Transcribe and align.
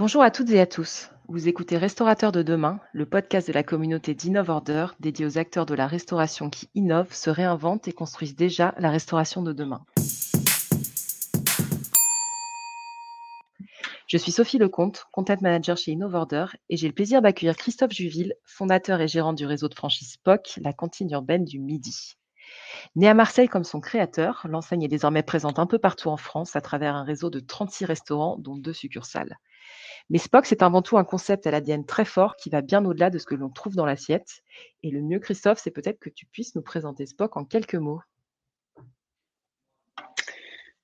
Bonjour 0.00 0.22
à 0.22 0.30
toutes 0.30 0.48
et 0.48 0.60
à 0.60 0.66
tous. 0.66 1.10
Vous 1.28 1.46
écoutez 1.46 1.76
Restaurateur 1.76 2.32
de 2.32 2.42
demain, 2.42 2.80
le 2.94 3.04
podcast 3.04 3.46
de 3.48 3.52
la 3.52 3.62
communauté 3.62 4.14
d'Innovorder 4.14 4.86
dédié 4.98 5.26
aux 5.26 5.36
acteurs 5.36 5.66
de 5.66 5.74
la 5.74 5.86
restauration 5.86 6.48
qui 6.48 6.70
innovent, 6.74 7.12
se 7.12 7.28
réinventent 7.28 7.86
et 7.86 7.92
construisent 7.92 8.34
déjà 8.34 8.74
la 8.78 8.88
restauration 8.88 9.42
de 9.42 9.52
demain. 9.52 9.84
Je 14.06 14.16
suis 14.16 14.32
Sophie 14.32 14.56
Lecomte, 14.56 15.04
content 15.12 15.36
manager 15.42 15.76
chez 15.76 15.92
Innovorder 15.92 16.46
et 16.70 16.78
j'ai 16.78 16.88
le 16.88 16.94
plaisir 16.94 17.20
d'accueillir 17.20 17.54
Christophe 17.54 17.92
Juville, 17.92 18.32
fondateur 18.46 19.02
et 19.02 19.06
gérant 19.06 19.34
du 19.34 19.44
réseau 19.44 19.68
de 19.68 19.74
franchise 19.74 20.16
POC, 20.24 20.60
la 20.62 20.72
cantine 20.72 21.10
urbaine 21.10 21.44
du 21.44 21.58
Midi. 21.58 22.16
Né 22.96 23.06
à 23.06 23.12
Marseille 23.12 23.48
comme 23.48 23.64
son 23.64 23.80
créateur, 23.80 24.46
l'enseigne 24.48 24.84
est 24.84 24.88
désormais 24.88 25.22
présente 25.22 25.58
un 25.58 25.66
peu 25.66 25.78
partout 25.78 26.08
en 26.08 26.16
France 26.16 26.56
à 26.56 26.62
travers 26.62 26.96
un 26.96 27.04
réseau 27.04 27.28
de 27.28 27.40
36 27.40 27.84
restaurants, 27.84 28.38
dont 28.38 28.56
deux 28.56 28.72
succursales. 28.72 29.36
Mais 30.10 30.18
Spock, 30.18 30.44
c'est 30.44 30.62
avant 30.62 30.82
tout 30.82 30.98
un 30.98 31.04
concept 31.04 31.46
à 31.46 31.52
l'ADN 31.52 31.86
très 31.86 32.04
fort 32.04 32.34
qui 32.34 32.50
va 32.50 32.62
bien 32.62 32.84
au-delà 32.84 33.10
de 33.10 33.18
ce 33.18 33.26
que 33.26 33.36
l'on 33.36 33.48
trouve 33.48 33.76
dans 33.76 33.86
l'assiette. 33.86 34.42
Et 34.82 34.90
le 34.90 35.02
mieux, 35.02 35.20
Christophe, 35.20 35.60
c'est 35.62 35.70
peut-être 35.70 36.00
que 36.00 36.10
tu 36.10 36.26
puisses 36.26 36.56
nous 36.56 36.62
présenter 36.62 37.06
Spock 37.06 37.36
en 37.36 37.44
quelques 37.44 37.76
mots. 37.76 38.00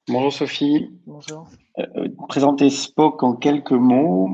Bonjour 0.08 0.32
Sophie. 0.32 0.88
Bonjour. 1.06 1.48
Euh, 1.80 2.08
présenter 2.28 2.70
Spock 2.70 3.24
en 3.24 3.34
quelques 3.34 3.72
mots, 3.72 4.30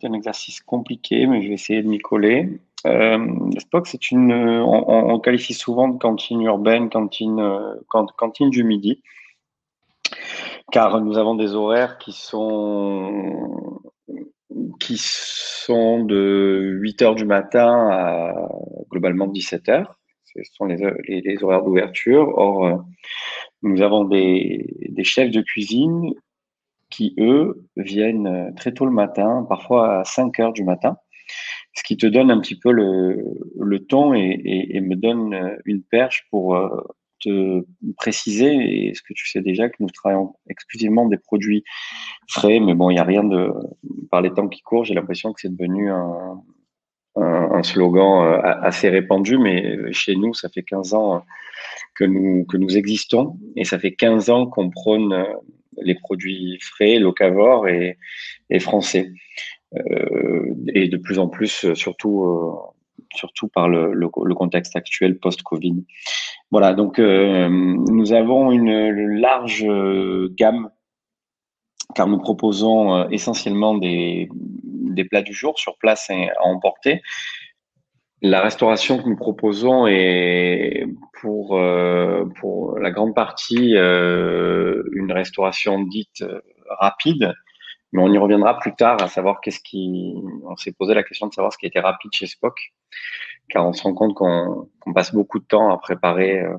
c'est 0.00 0.08
un 0.08 0.14
exercice 0.14 0.60
compliqué, 0.62 1.26
mais 1.26 1.42
je 1.42 1.48
vais 1.48 1.54
essayer 1.54 1.82
de 1.82 1.88
m'y 1.88 1.98
coller. 1.98 2.58
Euh, 2.86 3.50
Spock, 3.58 3.86
c'est 3.86 4.10
une, 4.10 4.32
on, 4.32 5.20
qualifie 5.20 5.52
souvent 5.52 5.88
de 5.88 5.98
cantine 5.98 6.40
urbaine, 6.40 6.88
cantine, 6.88 7.38
euh, 7.38 7.74
cantine 8.16 8.48
du 8.48 8.64
midi, 8.64 9.02
car 10.72 11.02
nous 11.02 11.18
avons 11.18 11.34
des 11.34 11.54
horaires 11.54 11.98
qui 11.98 12.12
sont 12.12 13.82
qui 14.78 14.96
sont 14.98 16.04
de 16.04 16.78
8 16.80 17.02
heures 17.02 17.14
du 17.14 17.24
matin 17.24 17.88
à 17.90 18.48
globalement 18.90 19.26
17 19.26 19.68
heures. 19.68 19.98
Ce 20.24 20.40
sont 20.52 20.66
les, 20.66 21.42
horaires 21.42 21.62
d'ouverture. 21.62 22.32
Or, 22.36 22.66
euh, 22.66 22.76
nous 23.62 23.82
avons 23.82 24.04
des, 24.04 24.66
chefs 25.02 25.30
de 25.30 25.40
cuisine 25.40 26.12
qui, 26.90 27.14
eux, 27.18 27.64
viennent 27.76 28.54
très 28.56 28.72
tôt 28.72 28.86
le 28.86 28.92
matin, 28.92 29.44
parfois 29.48 30.00
à 30.00 30.04
5 30.04 30.38
heures 30.40 30.52
du 30.52 30.64
matin, 30.64 30.96
ce 31.74 31.82
qui 31.82 31.96
te 31.96 32.06
donne 32.06 32.30
un 32.30 32.40
petit 32.40 32.58
peu 32.58 32.72
le, 32.72 33.22
le 33.58 33.86
et 34.16 34.80
me 34.80 34.94
donne 34.94 35.58
une 35.64 35.82
perche 35.82 36.26
pour 36.30 36.56
euh, 36.56 36.68
te 37.20 37.64
préciser, 37.96 38.88
et 38.88 38.94
ce 38.94 39.02
que 39.02 39.12
tu 39.14 39.28
sais 39.28 39.40
déjà, 39.40 39.68
que 39.68 39.76
nous 39.80 39.90
travaillons 39.90 40.34
exclusivement 40.48 41.06
des 41.06 41.18
produits 41.18 41.64
frais, 42.28 42.60
mais 42.60 42.74
bon, 42.74 42.90
il 42.90 42.94
n'y 42.94 43.00
a 43.00 43.04
rien 43.04 43.24
de. 43.24 43.52
Par 44.10 44.20
les 44.22 44.32
temps 44.32 44.48
qui 44.48 44.62
courent, 44.62 44.84
j'ai 44.84 44.94
l'impression 44.94 45.32
que 45.32 45.40
c'est 45.40 45.54
devenu 45.54 45.90
un, 45.90 46.42
un, 47.16 47.62
slogan 47.62 48.24
euh, 48.24 48.40
assez 48.42 48.88
répandu, 48.88 49.38
mais 49.38 49.92
chez 49.92 50.16
nous, 50.16 50.34
ça 50.34 50.48
fait 50.48 50.62
15 50.62 50.94
ans 50.94 51.24
que 51.94 52.04
nous, 52.04 52.44
que 52.44 52.56
nous 52.56 52.76
existons, 52.76 53.38
et 53.56 53.64
ça 53.64 53.78
fait 53.78 53.92
15 53.92 54.30
ans 54.30 54.46
qu'on 54.46 54.70
prône 54.70 55.12
euh, 55.12 55.24
les 55.82 55.94
produits 55.94 56.58
frais, 56.60 56.98
locavores 56.98 57.68
et, 57.68 57.98
et 58.50 58.60
français. 58.60 59.12
Euh, 59.76 60.54
et 60.68 60.88
de 60.88 60.96
plus 60.96 61.18
en 61.18 61.28
plus, 61.28 61.72
surtout 61.74 62.24
euh, 62.24 62.52
surtout 63.14 63.48
par 63.48 63.68
le, 63.68 64.08
contexte 64.34 64.76
actuel 64.76 65.18
post-Covid. 65.18 65.84
Voilà, 66.50 66.74
donc 66.74 66.98
euh, 66.98 67.48
nous 67.48 68.12
avons 68.12 68.52
une, 68.52 69.18
large 69.20 69.66
gamme 70.36 70.70
car 71.94 72.06
nous 72.06 72.18
proposons 72.18 72.94
euh, 72.94 73.08
essentiellement 73.10 73.76
des, 73.76 74.28
plats 75.10 75.22
du 75.22 75.32
jour 75.32 75.58
sur 75.58 75.78
place 75.78 76.10
et 76.10 76.28
à 76.30 76.42
emporter. 76.44 77.02
La 78.20 78.40
restauration 78.40 78.98
que 78.98 79.08
nous 79.08 79.16
proposons 79.16 79.86
est 79.86 80.86
pour, 81.20 81.56
euh, 81.56 82.24
la 82.80 82.90
grande 82.90 83.14
partie 83.14 83.76
euh, 83.76 84.82
une 84.92 85.12
restauration 85.12 85.80
dite 85.82 86.24
rapide, 86.80 87.32
mais 87.92 88.02
on 88.02 88.12
y 88.12 88.18
reviendra 88.18 88.58
plus 88.58 88.74
tard 88.74 89.02
à 89.02 89.08
savoir 89.08 89.40
qu'est-ce 89.40 89.60
qui. 89.60 90.14
On 90.44 90.56
s'est 90.56 90.72
posé 90.72 90.94
la 90.94 91.02
question 91.02 91.26
de 91.26 91.34
savoir 91.34 91.52
ce 91.52 91.58
qui 91.58 91.66
était 91.66 91.80
rapide 91.80 92.12
chez 92.12 92.26
Spock, 92.26 92.58
car 93.48 93.66
on 93.66 93.72
se 93.72 93.82
rend 93.82 93.94
compte 93.94 94.14
qu'on 94.14 94.92
passe 94.94 95.14
beaucoup 95.14 95.38
de 95.38 95.44
temps 95.44 95.70
à 95.70 95.78
préparer 95.78 96.40
euh, 96.40 96.56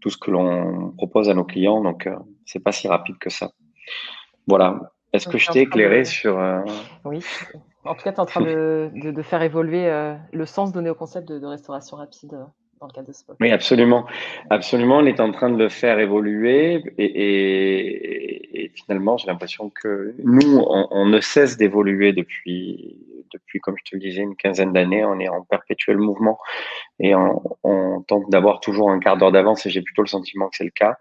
tout 0.00 0.10
ce 0.10 0.18
que 0.18 0.30
l'on 0.30 0.92
propose 0.92 1.28
à 1.28 1.34
nos 1.34 1.44
clients, 1.44 1.82
donc 1.82 2.06
euh, 2.06 2.16
c'est 2.44 2.62
pas 2.62 2.72
si 2.72 2.88
rapide 2.88 3.18
que 3.18 3.30
ça. 3.30 3.50
Voilà. 4.46 4.92
Est-ce 5.12 5.28
que 5.28 5.38
je 5.38 5.50
t'ai 5.50 5.60
éclairé 5.60 6.04
sur. 6.04 6.38
Euh, 6.38 6.60
oui. 7.04 7.24
En 7.84 7.94
tout 7.94 8.02
cas, 8.02 8.12
tu 8.12 8.16
es 8.16 8.20
en 8.20 8.26
train 8.26 8.40
de, 8.40 8.90
de, 8.94 9.22
faire 9.22 9.42
évoluer 9.42 9.86
le 10.32 10.46
sens 10.46 10.72
donné 10.72 10.88
au 10.88 10.94
concept 10.94 11.28
de, 11.28 11.38
rapide 12.80 13.04
oui, 13.40 13.50
absolument. 13.50 14.06
Absolument, 14.50 14.98
on 14.98 15.06
est 15.06 15.20
en 15.20 15.32
train 15.32 15.50
de 15.50 15.58
le 15.58 15.68
faire 15.68 15.98
évoluer 15.98 16.82
et, 16.98 18.70
finalement, 18.74 19.16
j'ai 19.16 19.26
l'impression 19.28 19.70
que 19.70 20.14
nous, 20.22 20.64
on, 20.68 21.06
ne 21.06 21.20
cesse 21.20 21.56
d'évoluer 21.56 22.12
depuis, 22.12 22.98
depuis, 23.32 23.60
comme 23.60 23.76
je 23.78 23.90
te 23.90 23.96
le 23.96 24.00
disais, 24.00 24.22
une 24.22 24.36
quinzaine 24.36 24.72
d'années. 24.72 25.04
On 25.04 25.18
est 25.20 25.28
en 25.28 25.42
perpétuel 25.42 25.98
mouvement 25.98 26.38
et 26.98 27.14
on, 27.14 28.02
tente 28.06 28.28
d'avoir 28.30 28.60
toujours 28.60 28.90
un 28.90 28.98
quart 28.98 29.16
d'heure 29.16 29.32
d'avance 29.32 29.64
et 29.66 29.70
j'ai 29.70 29.82
plutôt 29.82 30.02
le 30.02 30.08
sentiment 30.08 30.48
que 30.48 30.56
c'est 30.56 30.64
le 30.64 30.70
cas. 30.70 30.96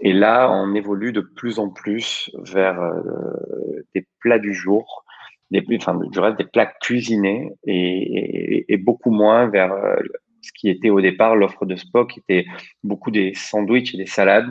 Et 0.00 0.12
là, 0.12 0.50
on 0.50 0.74
évolue 0.74 1.12
de 1.12 1.20
plus 1.20 1.58
en 1.58 1.68
plus 1.68 2.30
vers 2.38 2.80
euh, 2.80 3.84
des 3.94 4.06
plats 4.18 4.38
du 4.38 4.54
jour, 4.54 5.04
du 5.50 6.20
reste 6.20 6.38
des 6.38 6.44
plats 6.44 6.72
cuisinés 6.80 7.52
et, 7.66 8.72
et 8.72 8.76
beaucoup 8.78 9.10
moins 9.10 9.48
vers 9.48 9.72
euh, 9.72 9.96
ce 10.42 10.50
qui 10.52 10.68
était 10.68 10.90
au 10.90 11.00
départ 11.00 11.36
l'offre 11.36 11.66
de 11.66 11.76
Spock, 11.76 12.18
était 12.18 12.46
beaucoup 12.82 13.10
des 13.10 13.34
sandwichs 13.34 13.94
et 13.94 13.98
des 13.98 14.06
salades. 14.06 14.50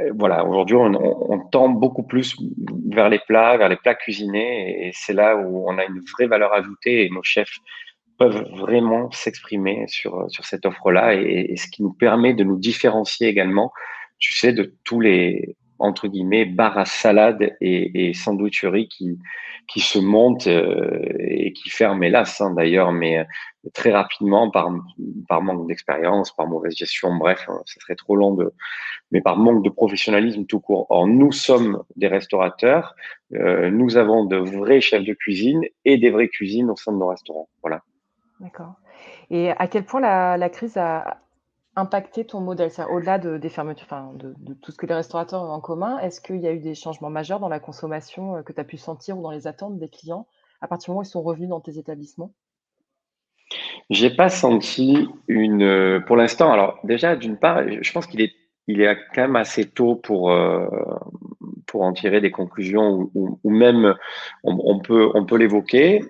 Euh, 0.00 0.12
voilà, 0.16 0.44
aujourd'hui, 0.44 0.76
on, 0.76 0.92
on, 1.32 1.38
tend 1.48 1.68
beaucoup 1.68 2.02
plus 2.02 2.36
vers 2.90 3.08
les 3.08 3.20
plats, 3.26 3.56
vers 3.56 3.68
les 3.68 3.76
plats 3.76 3.94
cuisinés, 3.94 4.86
et 4.86 4.90
c'est 4.92 5.14
là 5.14 5.36
où 5.36 5.68
on 5.68 5.78
a 5.78 5.84
une 5.84 6.00
vraie 6.12 6.26
valeur 6.26 6.52
ajoutée 6.52 7.04
et 7.04 7.10
nos 7.10 7.22
chefs 7.22 7.58
peuvent 8.18 8.48
vraiment 8.52 9.10
s'exprimer 9.12 9.84
sur, 9.86 10.28
sur 10.28 10.44
cette 10.44 10.66
offre-là 10.66 11.14
et, 11.14 11.56
ce 11.56 11.68
qui 11.68 11.82
nous 11.82 11.92
permet 11.92 12.34
de 12.34 12.44
nous 12.44 12.58
différencier 12.58 13.28
également, 13.28 13.72
tu 14.18 14.34
sais, 14.34 14.52
de 14.52 14.74
tous 14.84 15.00
les, 15.00 15.56
entre 15.78 16.08
guillemets, 16.08 16.44
bars 16.44 16.78
à 16.78 16.84
salade 16.84 17.56
et, 17.60 18.08
et 18.08 18.14
sandwicheries 18.14 18.88
qui, 18.88 19.18
qui 19.68 19.80
se 19.80 19.98
montent 19.98 20.46
euh, 20.46 21.02
et 21.18 21.52
qui 21.52 21.70
ferment, 21.70 22.02
hélas, 22.02 22.40
hein, 22.40 22.52
d'ailleurs, 22.52 22.92
mais 22.92 23.18
euh, 23.18 23.24
très 23.74 23.92
rapidement 23.92 24.50
par, 24.50 24.70
par 25.28 25.42
manque 25.42 25.66
d'expérience, 25.68 26.34
par 26.34 26.46
mauvaise 26.46 26.74
gestion, 26.74 27.14
bref, 27.16 27.44
hein, 27.48 27.60
ça 27.66 27.80
serait 27.80 27.96
trop 27.96 28.16
long 28.16 28.34
de, 28.34 28.52
mais 29.12 29.20
par 29.20 29.36
manque 29.36 29.62
de 29.62 29.70
professionnalisme 29.70 30.46
tout 30.46 30.60
court. 30.60 30.86
Or, 30.88 31.06
nous 31.06 31.32
sommes 31.32 31.82
des 31.96 32.08
restaurateurs, 32.08 32.94
euh, 33.34 33.70
nous 33.70 33.96
avons 33.96 34.24
de 34.24 34.36
vrais 34.36 34.80
chefs 34.80 35.04
de 35.04 35.14
cuisine 35.14 35.62
et 35.84 35.98
des 35.98 36.10
vraies 36.10 36.28
cuisines 36.28 36.70
au 36.70 36.76
sein 36.76 36.92
de 36.92 36.98
nos 36.98 37.08
restaurants. 37.08 37.48
Voilà. 37.62 37.82
D'accord. 38.40 38.74
Et 39.30 39.50
à 39.50 39.66
quel 39.68 39.84
point 39.84 40.00
la, 40.00 40.36
la 40.36 40.48
crise 40.48 40.76
a, 40.76 41.18
impacté 41.78 42.24
ton 42.24 42.40
modèle 42.40 42.70
Au-delà 42.90 43.18
de, 43.18 43.38
des 43.38 43.48
fermetures, 43.48 43.86
de, 44.14 44.54
tout 44.54 44.72
ce 44.72 44.76
que 44.76 44.86
les 44.86 44.94
restaurateurs 44.94 45.42
ont 45.42 45.50
en 45.50 45.60
commun, 45.60 45.98
est-ce 45.98 46.20
qu'il 46.20 46.40
y 46.40 46.46
a 46.46 46.52
eu 46.52 46.58
des 46.58 46.74
changements 46.74 47.10
majeurs 47.10 47.40
dans 47.40 47.48
la 47.48 47.60
consommation 47.60 48.36
euh, 48.36 48.42
que 48.42 48.52
tu 48.52 48.60
as 48.60 48.64
pu 48.64 48.76
sentir 48.76 49.16
ou 49.18 49.22
dans 49.22 49.30
les 49.30 49.46
attentes 49.46 49.78
des 49.78 49.88
clients 49.88 50.26
à 50.60 50.66
partir 50.66 50.86
du 50.86 50.90
moment 50.90 51.00
où 51.00 51.04
ils 51.04 51.06
sont 51.06 51.22
revenus 51.22 51.48
dans 51.48 51.60
tes 51.60 51.78
établissements? 51.78 52.32
J'ai 53.90 54.10
pas 54.10 54.28
senti 54.28 55.08
une. 55.28 55.62
Euh, 55.62 56.00
pour 56.00 56.16
l'instant, 56.16 56.52
alors 56.52 56.78
déjà, 56.84 57.16
d'une 57.16 57.38
part, 57.38 57.62
je 57.66 57.92
pense 57.92 58.06
qu'il 58.06 58.20
est, 58.20 58.32
il 58.66 58.82
est 58.82 58.98
quand 59.14 59.22
même 59.22 59.36
assez 59.36 59.64
tôt 59.64 59.94
pour. 59.94 60.30
Euh, 60.30 60.66
pour 61.66 61.82
en 61.82 61.92
tirer 61.92 62.22
des 62.22 62.30
conclusions 62.30 63.10
ou, 63.14 63.50
même 63.50 63.94
on, 64.42 64.78
peut 64.80 65.10
on 65.14 65.26
peut 65.26 65.36
l'évoquer 65.36 66.00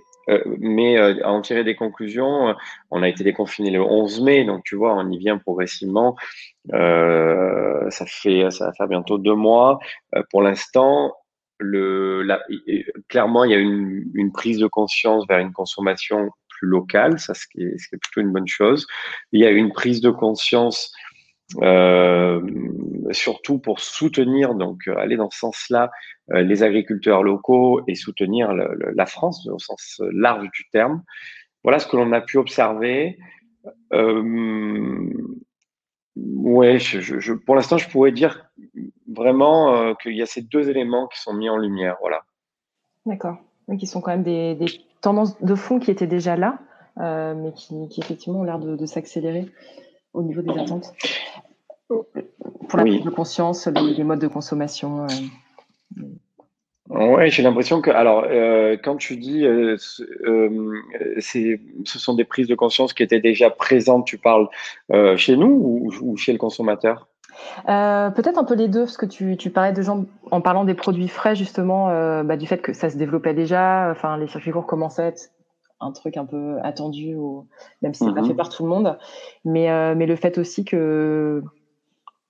mais 0.59 0.99
euh, 0.99 1.15
à 1.25 1.31
en 1.31 1.41
tirer 1.41 1.65
des 1.65 1.77
conclusions, 1.77 2.49
euh, 2.49 2.55
on 2.91 3.03
a 3.03 3.09
été 3.09 3.25
déconfiné 3.25 3.71
le 3.71 3.83
11 3.83 4.21
mai, 4.23 4.45
donc 4.45 4.63
tu 4.65 4.77
vois, 4.77 4.95
on 4.95 5.11
y 5.11 5.19
vient 5.19 5.39
progressivement. 5.39 6.17
ça 6.71 8.05
fait 8.07 8.51
ça 8.51 8.67
va 8.67 8.73
faire 8.73 8.89
bientôt 8.89 9.19
deux 9.19 9.35
mois. 9.35 9.79
pour 10.31 10.43
l'instant, 10.43 11.15
le, 11.59 12.27
clairement, 13.09 13.45
il 13.45 13.51
y 13.51 13.55
a 13.55 13.59
une, 13.59 14.05
une, 14.15 14.33
prise 14.33 14.59
de 14.59 14.67
conscience 14.69 15.27
vers 15.29 15.39
une 15.39 15.53
consommation 15.53 16.31
plus 16.49 16.69
locale, 16.69 17.19
ça 17.19 17.35
ce 17.35 17.43
ce 17.43 17.49
qui 17.49 17.63
est 17.63 17.99
plutôt 17.99 18.21
une 18.21 18.33
bonne 18.33 18.47
chose. 18.47 18.87
Il 19.33 19.41
y 19.41 19.47
a 19.47 19.51
une 19.51 19.73
prise 19.73 20.01
de 20.01 20.11
conscience 20.11 20.93
euh, 21.56 22.43
surtout 23.11 23.59
pour 23.59 23.81
soutenir, 23.81 24.55
donc 24.55 24.87
euh, 24.87 24.97
aller 24.99 25.17
dans 25.17 25.31
ce 25.31 25.39
sens-là, 25.39 25.91
euh, 26.31 26.43
les 26.43 26.62
agriculteurs 26.62 27.23
locaux 27.23 27.81
et 27.87 27.95
soutenir 27.95 28.53
la 28.53 29.06
France 29.06 29.49
au 29.49 29.59
sens 29.59 30.03
large 30.12 30.50
du 30.50 30.69
terme. 30.71 31.03
Voilà 31.65 31.79
ce 31.79 31.87
que 31.87 31.97
l'on 31.97 32.12
a 32.12 32.21
pu 32.21 32.37
observer. 32.37 33.19
Ouais, 36.17 36.79
pour 37.47 37.55
l'instant, 37.55 37.79
je 37.79 37.89
pourrais 37.89 38.12
dire 38.12 38.50
vraiment 39.06 39.95
qu'il 39.95 40.17
y 40.17 40.23
a 40.23 40.27
ces 40.27 40.43
deux 40.43 40.69
éléments 40.69 41.06
qui 41.06 41.21
sont 41.21 41.33
mis 41.33 41.49
en 41.49 41.56
lumière. 41.56 41.97
Voilà. 42.00 42.23
D'accord. 43.06 43.39
qui 43.79 43.87
sont 43.87 44.00
quand 44.00 44.11
même 44.11 44.23
des, 44.23 44.59
tendances 45.00 45.41
de 45.41 45.55
fond 45.55 45.79
qui 45.79 45.91
étaient 45.91 46.06
déjà 46.06 46.37
là, 46.37 46.59
mais 46.99 47.53
qui, 47.55 47.89
effectivement 47.99 48.41
ont 48.41 48.45
l'air 48.45 48.59
de, 48.59 48.87
s'accélérer 48.87 49.47
au 50.12 50.23
niveau 50.23 50.43
des 50.43 50.59
attentes. 50.59 50.93
Pour 51.88 52.79
la 52.79 52.85
prise 52.85 53.05
de 53.05 53.11
conscience, 53.11 53.67
les, 53.67 54.05
modes 54.05 54.20
de 54.20 54.29
consommation. 54.29 55.06
Euh, 55.06 56.06
oui, 56.90 57.31
j'ai 57.31 57.43
l'impression 57.43 57.81
que, 57.81 57.90
alors, 57.90 58.25
euh, 58.29 58.76
quand 58.82 58.96
tu 58.96 59.17
dis, 59.17 59.44
ce 59.79 60.05
sont 61.85 62.14
des 62.14 62.25
prises 62.25 62.49
de 62.49 62.55
conscience 62.55 62.93
qui 62.93 63.02
étaient 63.02 63.20
déjà 63.20 63.50
présentes, 63.50 64.06
tu 64.06 64.19
parles 64.19 64.49
chez 65.17 65.37
nous 65.37 65.90
ou 66.00 66.17
chez 66.17 66.32
le 66.32 66.38
consommateur? 66.38 67.08
Euh, 67.69 68.11
peut-être 68.11 68.38
un 68.38 68.44
peu 68.44 68.55
les 68.55 68.69
deux, 68.69 68.85
parce 68.85 68.96
que 68.96 69.06
tu, 69.06 69.37
tu 69.37 69.50
parlais 69.50 69.73
de 69.73 69.82
gens 69.82 70.05
en 70.31 70.40
parlant 70.40 70.64
des 70.64 70.75
produits 70.75 71.08
frais 71.08 71.35
justement, 71.35 71.90
euh, 71.90 72.23
bah, 72.23 72.37
du 72.37 72.46
fait 72.46 72.58
que 72.58 72.73
ça 72.73 72.90
se 72.90 72.96
développait 72.96 73.35
déjà. 73.35 73.90
Enfin, 73.90 74.17
les 74.17 74.26
circuits 74.26 74.52
courts 74.52 74.67
commençaient 74.67 75.02
à 75.02 75.06
être 75.08 75.31
un 75.81 75.93
truc 75.93 76.17
un 76.17 76.25
peu 76.25 76.56
attendu, 76.62 77.14
ou, 77.14 77.46
même 77.82 77.94
si 77.94 78.05
c'est 78.05 78.14
pas 78.14 78.23
mhm. 78.23 78.29
fait 78.29 78.35
par 78.35 78.49
tout 78.49 78.64
le 78.64 78.69
monde. 78.69 78.99
Mais, 79.44 79.70
euh, 79.70 79.94
mais 79.94 80.06
le 80.06 80.17
fait 80.17 80.38
aussi 80.38 80.64
que 80.64 81.43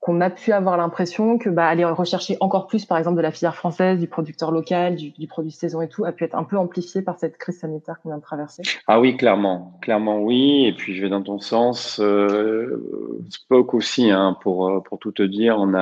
qu'on 0.09 0.23
a 0.23 0.31
pu 0.31 0.53
avoir 0.53 0.79
l'impression 0.79 1.37
que 1.37 1.51
bah, 1.51 1.67
aller 1.67 1.85
rechercher 1.85 2.39
encore 2.41 2.67
plus, 2.67 2.87
par 2.87 2.97
exemple, 2.97 3.19
de 3.19 3.23
la 3.23 3.31
filière 3.31 3.55
française, 3.55 4.01
du 4.01 4.07
producteur 4.07 4.53
local, 4.53 4.97
du, 4.97 5.11
du 5.11 5.27
produit 5.27 5.51
saison 5.51 5.83
et 5.83 5.89
tout, 5.89 6.07
a 6.07 6.13
pu 6.13 6.25
être 6.25 6.35
un 6.35 6.45
peu 6.45 6.57
amplifié 6.57 7.03
par 7.03 7.19
cette 7.19 7.37
crise 7.37 7.59
sanitaire 7.59 8.01
qu'on 8.01 8.09
vient 8.09 8.17
de 8.17 8.23
traverser. 8.23 8.63
Ah 8.87 9.01
oui, 9.01 9.19
clairement, 9.19 9.79
clairement 9.83 10.23
oui. 10.23 10.65
Et 10.65 10.73
puis 10.73 10.95
je 10.95 11.03
vais 11.03 11.11
dans 11.11 11.23
ton 11.23 11.39
sens. 11.39 12.01
Euh, 12.01 12.83
Spock 13.29 13.75
aussi, 13.75 14.11
hein, 14.11 14.39
pour 14.41 14.71
euh, 14.71 14.81
pour 14.81 14.99
tout 14.99 15.13
te 15.13 15.23
dire, 15.23 15.59
on 15.59 15.75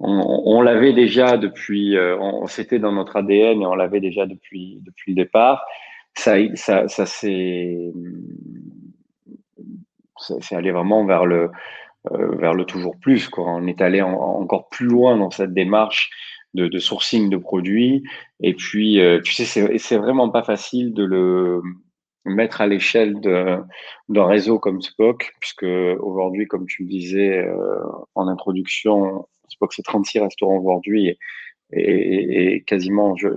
on, 0.00 0.60
l'avait 0.60 0.92
déjà 0.92 1.38
depuis, 1.38 1.96
euh, 1.96 2.18
on, 2.20 2.46
c'était 2.46 2.78
dans 2.78 2.92
notre 2.92 3.16
ADN 3.16 3.62
et 3.62 3.66
on 3.66 3.74
l'avait 3.74 4.00
déjà 4.00 4.26
depuis 4.26 4.82
depuis 4.84 5.12
le 5.12 5.16
départ. 5.16 5.64
Ça, 6.12 6.34
ça, 6.56 6.88
ça 6.88 7.06
c'est 7.06 7.90
c'est 10.18 10.56
allé 10.56 10.72
vraiment 10.72 11.06
vers 11.06 11.24
le 11.24 11.50
vers 12.12 12.54
le 12.54 12.64
toujours 12.64 12.96
plus. 13.00 13.28
Quoi. 13.28 13.44
On 13.44 13.66
est 13.66 13.80
allé 13.80 14.02
encore 14.02 14.68
plus 14.68 14.86
loin 14.86 15.16
dans 15.16 15.30
cette 15.30 15.54
démarche 15.54 16.10
de, 16.54 16.78
sourcing 16.78 17.28
de 17.28 17.36
produits. 17.36 18.02
Et 18.40 18.54
puis, 18.54 19.00
euh, 19.00 19.20
tu 19.22 19.32
sais, 19.32 19.78
c'est 19.78 19.96
vraiment 19.98 20.30
pas 20.30 20.42
facile 20.42 20.94
de 20.94 21.04
le 21.04 21.60
mettre 22.24 22.60
à 22.60 22.66
l'échelle 22.66 23.20
d'un 23.20 24.26
réseau 24.26 24.58
comme 24.58 24.82
Spock, 24.82 25.32
puisque 25.40 25.66
aujourd'hui, 26.00 26.46
comme 26.46 26.66
tu 26.66 26.82
le 26.82 26.88
disais 26.88 27.38
euh, 27.38 27.78
en 28.14 28.26
introduction, 28.26 29.26
Spock 29.48 29.72
c'est 29.72 29.82
36 29.82 30.20
restaurants 30.20 30.58
aujourd'hui 30.58 31.16
et, 31.72 32.64
quasiment, 32.66 33.16
je, 33.16 33.28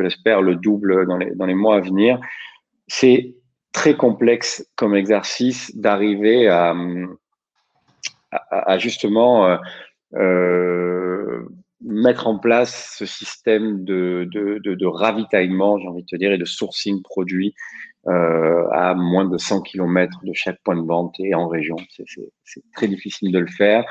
l'espère, 0.00 0.42
le 0.42 0.56
double 0.56 1.06
dans 1.06 1.16
les, 1.16 1.34
dans 1.34 1.46
les 1.46 1.54
mois 1.54 1.76
à 1.76 1.80
venir. 1.80 2.20
C'est 2.88 3.34
très 3.72 3.96
complexe 3.96 4.68
comme 4.76 4.94
exercice 4.94 5.76
d'arriver 5.76 6.48
à, 6.48 6.74
à, 8.50 8.78
justement 8.78 9.46
euh, 9.46 9.56
euh, 10.14 11.42
mettre 11.80 12.26
en 12.26 12.38
place 12.38 12.96
ce 12.98 13.06
système 13.06 13.84
de, 13.84 14.86
ravitaillement, 14.86 15.78
j'ai 15.78 15.88
envie 15.88 16.02
de 16.02 16.06
te 16.06 16.16
dire, 16.16 16.32
et 16.32 16.38
de 16.38 16.44
sourcing 16.44 17.02
produit 17.02 17.54
euh, 18.06 18.68
à 18.70 18.94
moins 18.94 19.24
de 19.24 19.36
100 19.36 19.62
km 19.62 20.20
de 20.22 20.32
chaque 20.32 20.60
point 20.62 20.76
de 20.76 20.86
vente 20.86 21.16
et 21.18 21.34
en 21.34 21.48
région. 21.48 21.76
C'est 22.44 22.62
très 22.72 22.88
difficile 22.88 23.30
de 23.30 23.38
le 23.38 23.46
faire 23.46 23.84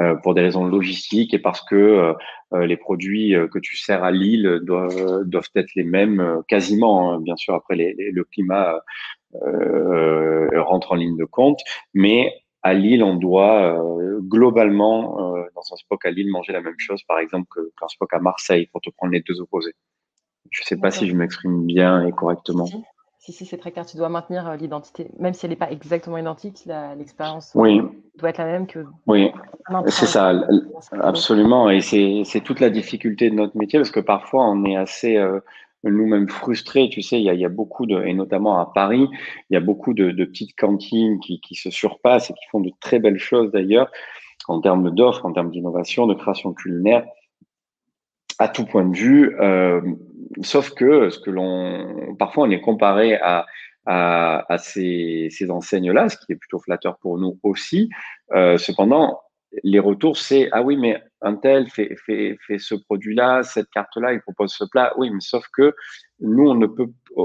euh, 0.00 0.14
pour 0.22 0.34
des 0.34 0.42
raisons 0.42 0.64
logistiques 0.64 1.34
et 1.34 1.38
parce 1.38 1.62
que 1.62 2.14
les 2.52 2.76
produits 2.76 3.34
que 3.52 3.58
tu 3.58 3.76
sers 3.76 4.02
à 4.02 4.12
Lille 4.12 4.60
doivent, 4.62 5.50
être 5.56 5.74
les 5.74 5.84
mêmes 5.84 6.42
quasiment. 6.48 7.12
Hein. 7.12 7.20
Bien 7.20 7.36
sûr, 7.36 7.54
après 7.54 7.76
le 7.76 8.24
climat 8.24 8.80
rentre 9.34 10.92
en 10.92 10.94
ligne 10.94 11.16
de 11.16 11.24
compte, 11.24 11.60
mais 11.92 12.32
à 12.66 12.74
Lille, 12.74 13.04
on 13.04 13.14
doit 13.14 13.78
euh, 13.78 14.18
globalement, 14.20 15.34
euh, 15.36 15.44
dans 15.54 15.62
un 15.72 15.76
SPOC 15.76 16.04
à 16.04 16.10
Lille, 16.10 16.30
manger 16.30 16.52
la 16.52 16.60
même 16.60 16.78
chose, 16.78 17.02
par 17.04 17.20
exemple, 17.20 17.48
qu'un 17.78 17.86
SPOC 17.86 18.12
à 18.14 18.18
Marseille, 18.18 18.66
pour 18.72 18.80
te 18.80 18.90
prendre 18.90 19.12
les 19.12 19.20
deux 19.20 19.40
opposés. 19.40 19.74
Je 20.50 20.62
ne 20.62 20.66
sais 20.66 20.76
pas 20.76 20.90
si 20.90 21.08
je 21.08 21.14
m'exprime 21.14 21.64
bien 21.64 22.04
et 22.06 22.12
correctement. 22.12 22.66
Si, 22.66 23.32
si, 23.32 23.46
c'est 23.46 23.56
très 23.56 23.70
clair. 23.70 23.86
Tu 23.86 23.96
dois 23.96 24.08
maintenir 24.08 24.48
euh, 24.48 24.56
l'identité, 24.56 25.08
même 25.18 25.32
si 25.32 25.46
elle 25.46 25.50
n'est 25.50 25.56
pas 25.56 25.70
exactement 25.70 26.18
identique, 26.18 26.64
l'expérience 26.98 27.52
oui. 27.54 27.80
doit 28.18 28.30
être 28.30 28.38
la 28.38 28.46
même 28.46 28.66
que. 28.66 28.84
Oui, 29.06 29.30
c'est 29.86 30.06
ça, 30.06 30.32
absolument. 31.00 31.70
Et 31.70 31.80
c'est 31.80 32.40
toute 32.44 32.58
la 32.58 32.70
difficulté 32.70 33.30
de 33.30 33.36
notre 33.36 33.56
métier 33.56 33.78
parce 33.78 33.90
que 33.92 34.00
parfois 34.00 34.44
on 34.44 34.64
est 34.64 34.76
assez 34.76 35.16
nous-mêmes 35.90 36.28
frustrés. 36.28 36.88
Tu 36.88 37.02
sais, 37.02 37.20
il 37.20 37.24
y, 37.24 37.44
a, 37.44 37.48
beaucoup 37.48 37.86
de, 37.86 38.02
et 38.04 38.14
notamment 38.14 38.58
à 38.58 38.70
Paris, 38.74 39.08
il 39.50 39.54
y 39.54 39.56
a 39.56 39.60
beaucoup 39.60 39.94
de, 39.94 40.12
petites 40.24 40.56
cantines 40.56 41.20
qui, 41.20 41.54
se 41.54 41.70
surpassent 41.70 42.30
et 42.30 42.34
qui 42.34 42.46
font 42.50 42.60
de 42.60 42.70
très 42.80 42.98
belles 42.98 43.18
choses 43.18 43.50
d'ailleurs 43.50 43.90
en 44.48 44.60
termes 44.60 44.94
d'offres, 44.94 45.26
en 45.26 45.32
termes 45.32 45.50
d'innovation, 45.50 46.06
de 46.06 46.14
création 46.14 46.52
culinaire, 46.52 47.04
à 48.38 48.48
tout 48.48 48.64
point 48.64 48.84
de 48.84 48.96
vue. 48.96 49.36
Euh, 49.40 49.80
sauf 50.42 50.70
que 50.70 51.10
ce 51.10 51.18
que 51.18 51.30
l'on, 51.30 52.14
parfois, 52.18 52.44
on 52.46 52.50
est 52.50 52.60
comparé 52.60 53.16
à 53.16 53.46
à, 53.86 54.44
à 54.52 54.58
ces, 54.58 55.28
ces 55.30 55.50
enseignes-là, 55.50 56.08
ce 56.08 56.16
qui 56.18 56.32
est 56.32 56.36
plutôt 56.36 56.58
flatteur 56.58 56.98
pour 56.98 57.18
nous 57.18 57.38
aussi. 57.42 57.88
Euh, 58.34 58.58
cependant, 58.58 59.20
les 59.62 59.78
retours, 59.78 60.16
c'est 60.16 60.48
ah 60.52 60.62
oui, 60.62 60.76
mais 60.76 61.02
un 61.22 61.34
tel 61.36 61.68
fait, 61.70 61.96
fait, 62.04 62.36
fait 62.46 62.58
ce 62.58 62.74
produit-là, 62.74 63.42
cette 63.42 63.70
carte-là, 63.70 64.12
il 64.12 64.20
propose 64.20 64.52
ce 64.52 64.64
plat. 64.64 64.92
Oui, 64.96 65.10
mais 65.10 65.20
sauf 65.20 65.46
que 65.52 65.74
nous, 66.20 66.48
on 66.48 66.54
ne 66.54 66.66
peut, 66.66 66.88
euh, 67.16 67.24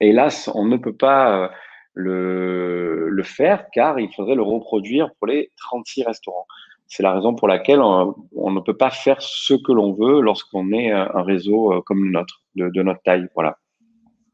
hélas, 0.00 0.50
on 0.54 0.64
ne 0.66 0.76
peut 0.76 0.96
pas 0.96 1.44
euh, 1.44 1.48
le, 1.94 3.08
le 3.08 3.22
faire 3.22 3.66
car 3.72 3.98
il 3.98 4.12
faudrait 4.14 4.34
le 4.34 4.42
reproduire 4.42 5.10
pour 5.18 5.28
les 5.28 5.52
36 5.56 6.04
restaurants. 6.04 6.46
C'est 6.86 7.02
la 7.02 7.12
raison 7.12 7.34
pour 7.34 7.48
laquelle 7.48 7.80
on, 7.80 8.14
on, 8.36 8.50
ne 8.50 8.60
peut 8.60 8.76
pas 8.76 8.90
faire 8.90 9.20
ce 9.20 9.54
que 9.54 9.72
l'on 9.72 9.94
veut 9.94 10.20
lorsqu'on 10.20 10.70
est 10.72 10.90
un 10.90 11.22
réseau 11.22 11.72
euh, 11.72 11.80
comme 11.82 12.04
le 12.04 12.10
nôtre, 12.10 12.42
de, 12.56 12.68
de 12.68 12.82
notre 12.82 13.02
taille. 13.02 13.26
Voilà. 13.34 13.58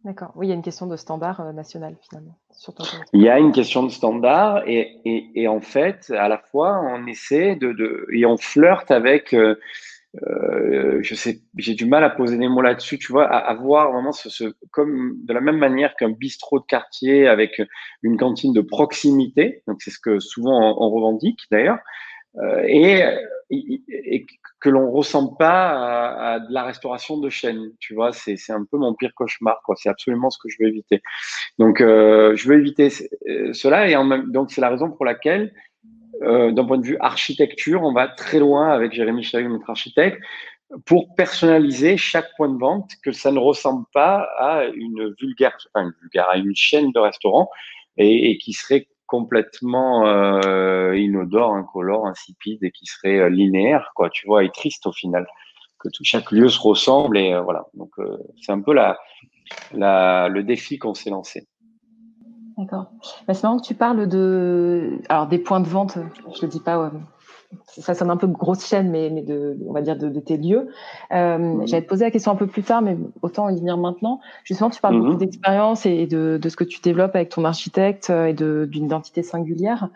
D'accord. 0.04 0.32
Oui, 0.34 0.46
il 0.46 0.48
y 0.48 0.52
a 0.52 0.54
une 0.54 0.62
question 0.62 0.86
de 0.86 0.96
standard 0.96 1.40
euh, 1.40 1.52
national 1.52 1.94
finalement. 2.08 2.38
il 3.12 3.22
y 3.22 3.28
a 3.28 3.38
une 3.38 3.52
question 3.52 3.82
de 3.82 3.90
standard 3.90 4.62
et, 4.66 4.98
et, 5.34 5.46
en 5.46 5.60
fait, 5.60 6.10
à 6.16 6.28
la 6.28 6.38
fois, 6.38 6.80
on 6.80 7.06
essaie 7.06 7.54
de, 7.56 7.72
de 7.72 8.06
et 8.12 8.24
on 8.24 8.38
flirte 8.38 8.90
avec. 8.90 9.34
Euh, 9.34 9.56
euh, 10.26 10.98
je 11.02 11.14
sais, 11.14 11.40
j'ai 11.56 11.74
du 11.74 11.84
mal 11.84 12.02
à 12.02 12.10
poser 12.10 12.36
des 12.36 12.48
mots 12.48 12.62
là-dessus, 12.62 12.98
tu 12.98 13.12
vois, 13.12 13.26
à, 13.26 13.38
avoir 13.38 13.90
voir 13.90 13.92
vraiment 13.92 14.12
ce, 14.12 14.52
comme 14.72 15.14
de 15.22 15.32
la 15.32 15.40
même 15.40 15.58
manière 15.58 15.94
qu'un 15.94 16.10
bistrot 16.10 16.58
de 16.58 16.64
quartier 16.64 17.28
avec 17.28 17.62
une 18.02 18.16
cantine 18.16 18.52
de 18.52 18.60
proximité. 18.60 19.62
Donc 19.68 19.82
c'est 19.82 19.92
ce 19.92 20.00
que 20.00 20.18
souvent 20.18 20.76
on, 20.80 20.90
revendique 20.90 21.40
d'ailleurs. 21.52 21.78
Et, 22.66 23.04
que 24.60 24.68
l'on 24.68 24.90
ressemble 24.90 25.36
pas 25.38 25.70
à, 25.70 26.32
à, 26.32 26.40
de 26.40 26.52
la 26.52 26.64
restauration 26.64 27.18
de 27.18 27.30
chaîne. 27.30 27.72
Tu 27.80 27.94
vois, 27.94 28.12
c'est 28.12 28.36
un 28.50 28.64
peu 28.64 28.76
mon 28.76 28.94
pire 28.94 29.12
cauchemar. 29.14 29.60
C'est 29.76 29.88
absolument 29.88 30.30
ce 30.30 30.38
que 30.38 30.48
je 30.48 30.56
veux 30.60 30.68
éviter. 30.68 31.02
Donc, 31.58 31.80
euh, 31.80 32.36
je 32.36 32.48
veux 32.48 32.58
éviter 32.58 32.92
euh, 33.28 33.52
cela. 33.52 33.88
Et 33.88 33.96
en 33.96 34.04
même, 34.04 34.30
donc, 34.30 34.50
c'est 34.50 34.60
la 34.60 34.68
raison 34.68 34.90
pour 34.90 35.04
laquelle, 35.04 35.54
euh, 36.22 36.52
d'un 36.52 36.64
point 36.64 36.78
de 36.78 36.86
vue 36.86 36.98
architecture, 37.00 37.82
on 37.82 37.92
va 37.92 38.08
très 38.08 38.38
loin 38.38 38.68
avec 38.68 38.92
Jérémy 38.92 39.22
Chaville, 39.22 39.48
notre 39.48 39.70
architecte, 39.70 40.20
pour 40.84 41.14
personnaliser 41.16 41.96
chaque 41.96 42.28
point 42.36 42.48
de 42.48 42.58
vente, 42.58 42.90
que 43.02 43.12
ça 43.12 43.32
ne 43.32 43.38
ressemble 43.38 43.86
pas 43.92 44.28
à 44.38 44.64
une 44.66 45.14
vulgaire, 45.20 45.56
enfin 45.74 45.86
une 45.86 45.94
vulgaire, 46.02 46.28
à 46.28 46.36
une 46.36 46.54
chaîne 46.54 46.92
de 46.92 47.00
restaurants 47.00 47.50
et, 47.96 48.30
et 48.30 48.38
qui 48.38 48.52
serait 48.52 48.86
complètement 49.10 50.06
euh, 50.06 50.96
inodore, 50.96 51.54
incolore, 51.54 52.06
insipide 52.06 52.62
et 52.62 52.70
qui 52.70 52.86
serait 52.86 53.18
euh, 53.18 53.28
linéaire, 53.28 53.90
quoi, 53.96 54.08
tu 54.08 54.24
vois, 54.28 54.44
et 54.44 54.50
triste 54.50 54.86
au 54.86 54.92
final, 54.92 55.26
que 55.80 55.88
tout, 55.88 56.04
chaque 56.04 56.30
lieu 56.30 56.48
se 56.48 56.60
ressemble 56.60 57.18
et 57.18 57.32
euh, 57.32 57.42
voilà. 57.42 57.64
Donc 57.74 57.90
c'est 58.40 58.52
un 58.52 58.60
peu 58.60 58.72
le 59.72 60.40
défi 60.42 60.78
qu'on 60.78 60.94
s'est 60.94 61.10
lancé. 61.10 61.48
D'accord. 62.56 62.92
C'est 63.26 63.42
marrant 63.42 63.58
que 63.58 63.66
tu 63.66 63.74
parles 63.74 64.06
de, 64.06 65.00
des 65.28 65.38
points 65.38 65.60
de 65.60 65.68
vente. 65.68 65.98
Je 66.36 66.42
le 66.42 66.48
dis 66.48 66.60
pas 66.60 66.92
ça 67.66 67.94
sonne 67.94 68.10
un 68.10 68.16
peu 68.16 68.26
grosse 68.26 68.66
chaîne, 68.66 68.90
mais, 68.90 69.10
mais 69.10 69.22
de, 69.22 69.58
on 69.66 69.72
va 69.72 69.82
dire 69.82 69.96
de, 69.96 70.08
de 70.08 70.20
tes 70.20 70.36
lieux. 70.36 70.68
Euh, 71.12 71.38
mmh. 71.38 71.66
J'allais 71.66 71.82
te 71.82 71.88
poser 71.88 72.04
la 72.04 72.10
question 72.10 72.32
un 72.32 72.36
peu 72.36 72.46
plus 72.46 72.62
tard, 72.62 72.82
mais 72.82 72.96
autant 73.22 73.48
y 73.48 73.58
venir 73.58 73.76
maintenant. 73.76 74.20
Justement, 74.44 74.70
tu 74.70 74.80
parles 74.80 74.98
beaucoup 74.98 75.14
mmh. 75.14 75.18
d'expérience 75.18 75.86
et 75.86 76.06
de, 76.06 76.38
de, 76.40 76.48
ce 76.48 76.56
que 76.56 76.64
tu 76.64 76.80
développes 76.80 77.14
avec 77.14 77.30
ton 77.30 77.44
architecte 77.44 78.10
euh, 78.10 78.26
et 78.26 78.34
d'une 78.34 78.84
identité 78.84 79.22
singulière. 79.22 79.88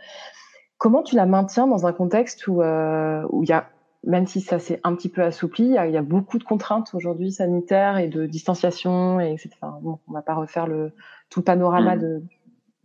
Comment 0.79 1.03
tu 1.03 1.15
la 1.15 1.27
maintiens 1.27 1.67
dans 1.67 1.87
un 1.87 1.93
contexte 1.93 2.47
où 2.49 2.61
euh, 2.61 3.23
où 3.31 3.45
il 3.45 3.49
y 3.49 3.53
a, 3.53 3.69
même 4.03 4.27
si 4.27 4.41
ça 4.41 4.59
s'est 4.59 4.81
un 4.83 4.95
petit 4.95 5.09
peu 5.09 5.23
assoupli, 5.23 5.65
il 5.65 5.73
y, 5.73 5.79
a, 5.79 5.87
il 5.87 5.95
y 5.95 5.97
a 5.97 6.03
beaucoup 6.03 6.39
de 6.39 6.45
contraintes 6.45 6.91
aujourd'hui 6.95 7.33
sanitaires 7.33 7.99
et 7.99 8.09
de 8.09 8.27
distanciation 8.27 9.21
et 9.21 9.33
etc. 9.33 9.51
Enfin, 9.63 9.79
bon, 9.81 9.99
on 10.09 10.13
va 10.13 10.23
pas 10.23 10.35
refaire 10.35 10.67
le 10.67 10.93
tout 11.31 11.41
le 11.41 11.45
panorama 11.45 11.97
mmh. 11.97 12.01
de, 12.01 12.23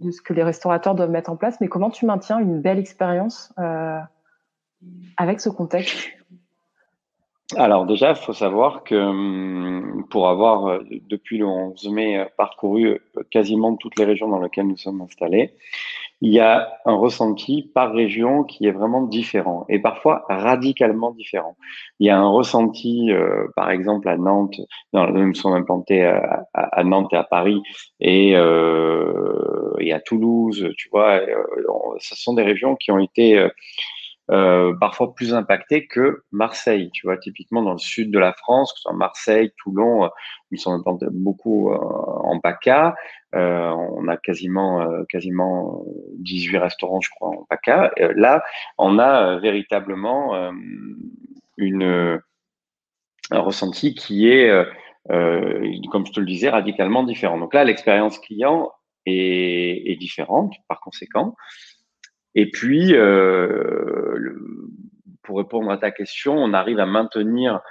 de 0.01 0.11
ce 0.11 0.21
que 0.21 0.33
les 0.33 0.43
restaurateurs 0.43 0.95
doivent 0.95 1.09
mettre 1.09 1.29
en 1.29 1.35
place, 1.35 1.59
mais 1.59 1.67
comment 1.67 1.89
tu 1.89 2.05
maintiens 2.05 2.39
une 2.39 2.61
belle 2.61 2.79
expérience 2.79 3.53
euh, 3.59 3.99
avec 5.17 5.41
ce 5.41 5.49
contexte 5.49 6.09
Alors 7.55 7.85
déjà, 7.85 8.11
il 8.11 8.15
faut 8.15 8.33
savoir 8.33 8.83
que 8.83 8.95
hum, 8.95 10.05
pour 10.09 10.29
avoir, 10.29 10.67
euh, 10.67 10.79
depuis 11.09 11.37
le 11.37 11.45
11 11.45 11.89
mai, 11.89 12.27
parcouru 12.37 13.01
quasiment 13.29 13.75
toutes 13.75 13.97
les 13.97 14.05
régions 14.05 14.27
dans 14.29 14.39
lesquelles 14.39 14.67
nous 14.67 14.77
sommes 14.77 15.01
installés, 15.01 15.53
il 16.21 16.33
y 16.33 16.39
a 16.39 16.79
un 16.85 16.95
ressenti 16.95 17.71
par 17.73 17.93
région 17.93 18.43
qui 18.43 18.65
est 18.65 18.71
vraiment 18.71 19.03
différent 19.03 19.65
et 19.69 19.79
parfois 19.79 20.25
radicalement 20.27 21.11
différent. 21.11 21.55
Il 21.99 22.07
y 22.07 22.09
a 22.09 22.19
un 22.19 22.27
ressenti, 22.27 23.11
euh, 23.11 23.47
par 23.55 23.71
exemple, 23.71 24.09
à 24.09 24.17
Nantes, 24.17 24.59
non, 24.93 25.09
nous 25.11 25.33
sommes 25.33 25.53
implantés 25.53 26.03
à, 26.03 26.83
Nantes 26.83 27.13
et 27.13 27.15
à 27.15 27.23
Paris 27.23 27.61
et, 28.01 28.35
euh, 28.35 29.73
et 29.79 29.93
à 29.93 30.01
Toulouse, 30.01 30.69
tu 30.77 30.89
vois, 30.89 31.19
euh, 31.19 31.43
ce 31.99 32.15
sont 32.15 32.33
des 32.33 32.43
régions 32.43 32.75
qui 32.75 32.91
ont 32.91 32.99
été 32.99 33.47
euh, 34.31 34.75
parfois 34.79 35.15
plus 35.15 35.33
impacté 35.33 35.87
que 35.87 36.23
Marseille. 36.31 36.91
Tu 36.93 37.07
vois, 37.07 37.17
typiquement 37.17 37.63
dans 37.63 37.71
le 37.71 37.79
sud 37.79 38.11
de 38.11 38.19
la 38.19 38.33
France, 38.33 38.71
que 38.73 38.77
ce 38.77 38.83
soit 38.83 38.93
Marseille, 38.93 39.51
Toulon, 39.57 40.05
euh, 40.05 40.09
ils 40.51 40.59
sont 40.59 40.83
beaucoup 41.11 41.71
euh, 41.71 41.77
en 41.77 42.39
PACA. 42.39 42.95
On 43.33 44.07
a 44.07 44.17
quasiment, 44.17 44.87
quasiment 45.07 45.83
18 46.17 46.57
restaurants, 46.57 47.01
je 47.01 47.09
crois, 47.09 47.29
en 47.29 47.45
PACA. 47.49 47.91
là, 48.15 48.43
on 48.77 48.97
a 48.97 49.37
véritablement 49.39 50.51
une, 51.57 52.19
un 53.29 53.39
ressenti 53.39 53.93
qui 53.93 54.27
est, 54.29 54.51
comme 55.07 56.07
je 56.07 56.11
te 56.11 56.19
le 56.19 56.25
disais, 56.25 56.49
radicalement 56.49 57.03
différent. 57.03 57.37
Donc 57.37 57.53
là, 57.53 57.63
l'expérience 57.63 58.17
client 58.17 58.71
est 59.05 59.99
différente 59.99 60.55
par 60.67 60.81
conséquent. 60.81 61.35
Et 62.35 62.49
puis, 62.49 62.93
euh, 62.93 64.37
pour 65.23 65.37
répondre 65.37 65.71
à 65.71 65.77
ta 65.77 65.91
question, 65.91 66.33
on 66.33 66.53
arrive 66.53 66.79
à 66.79 66.85
maintenir. 66.85 67.61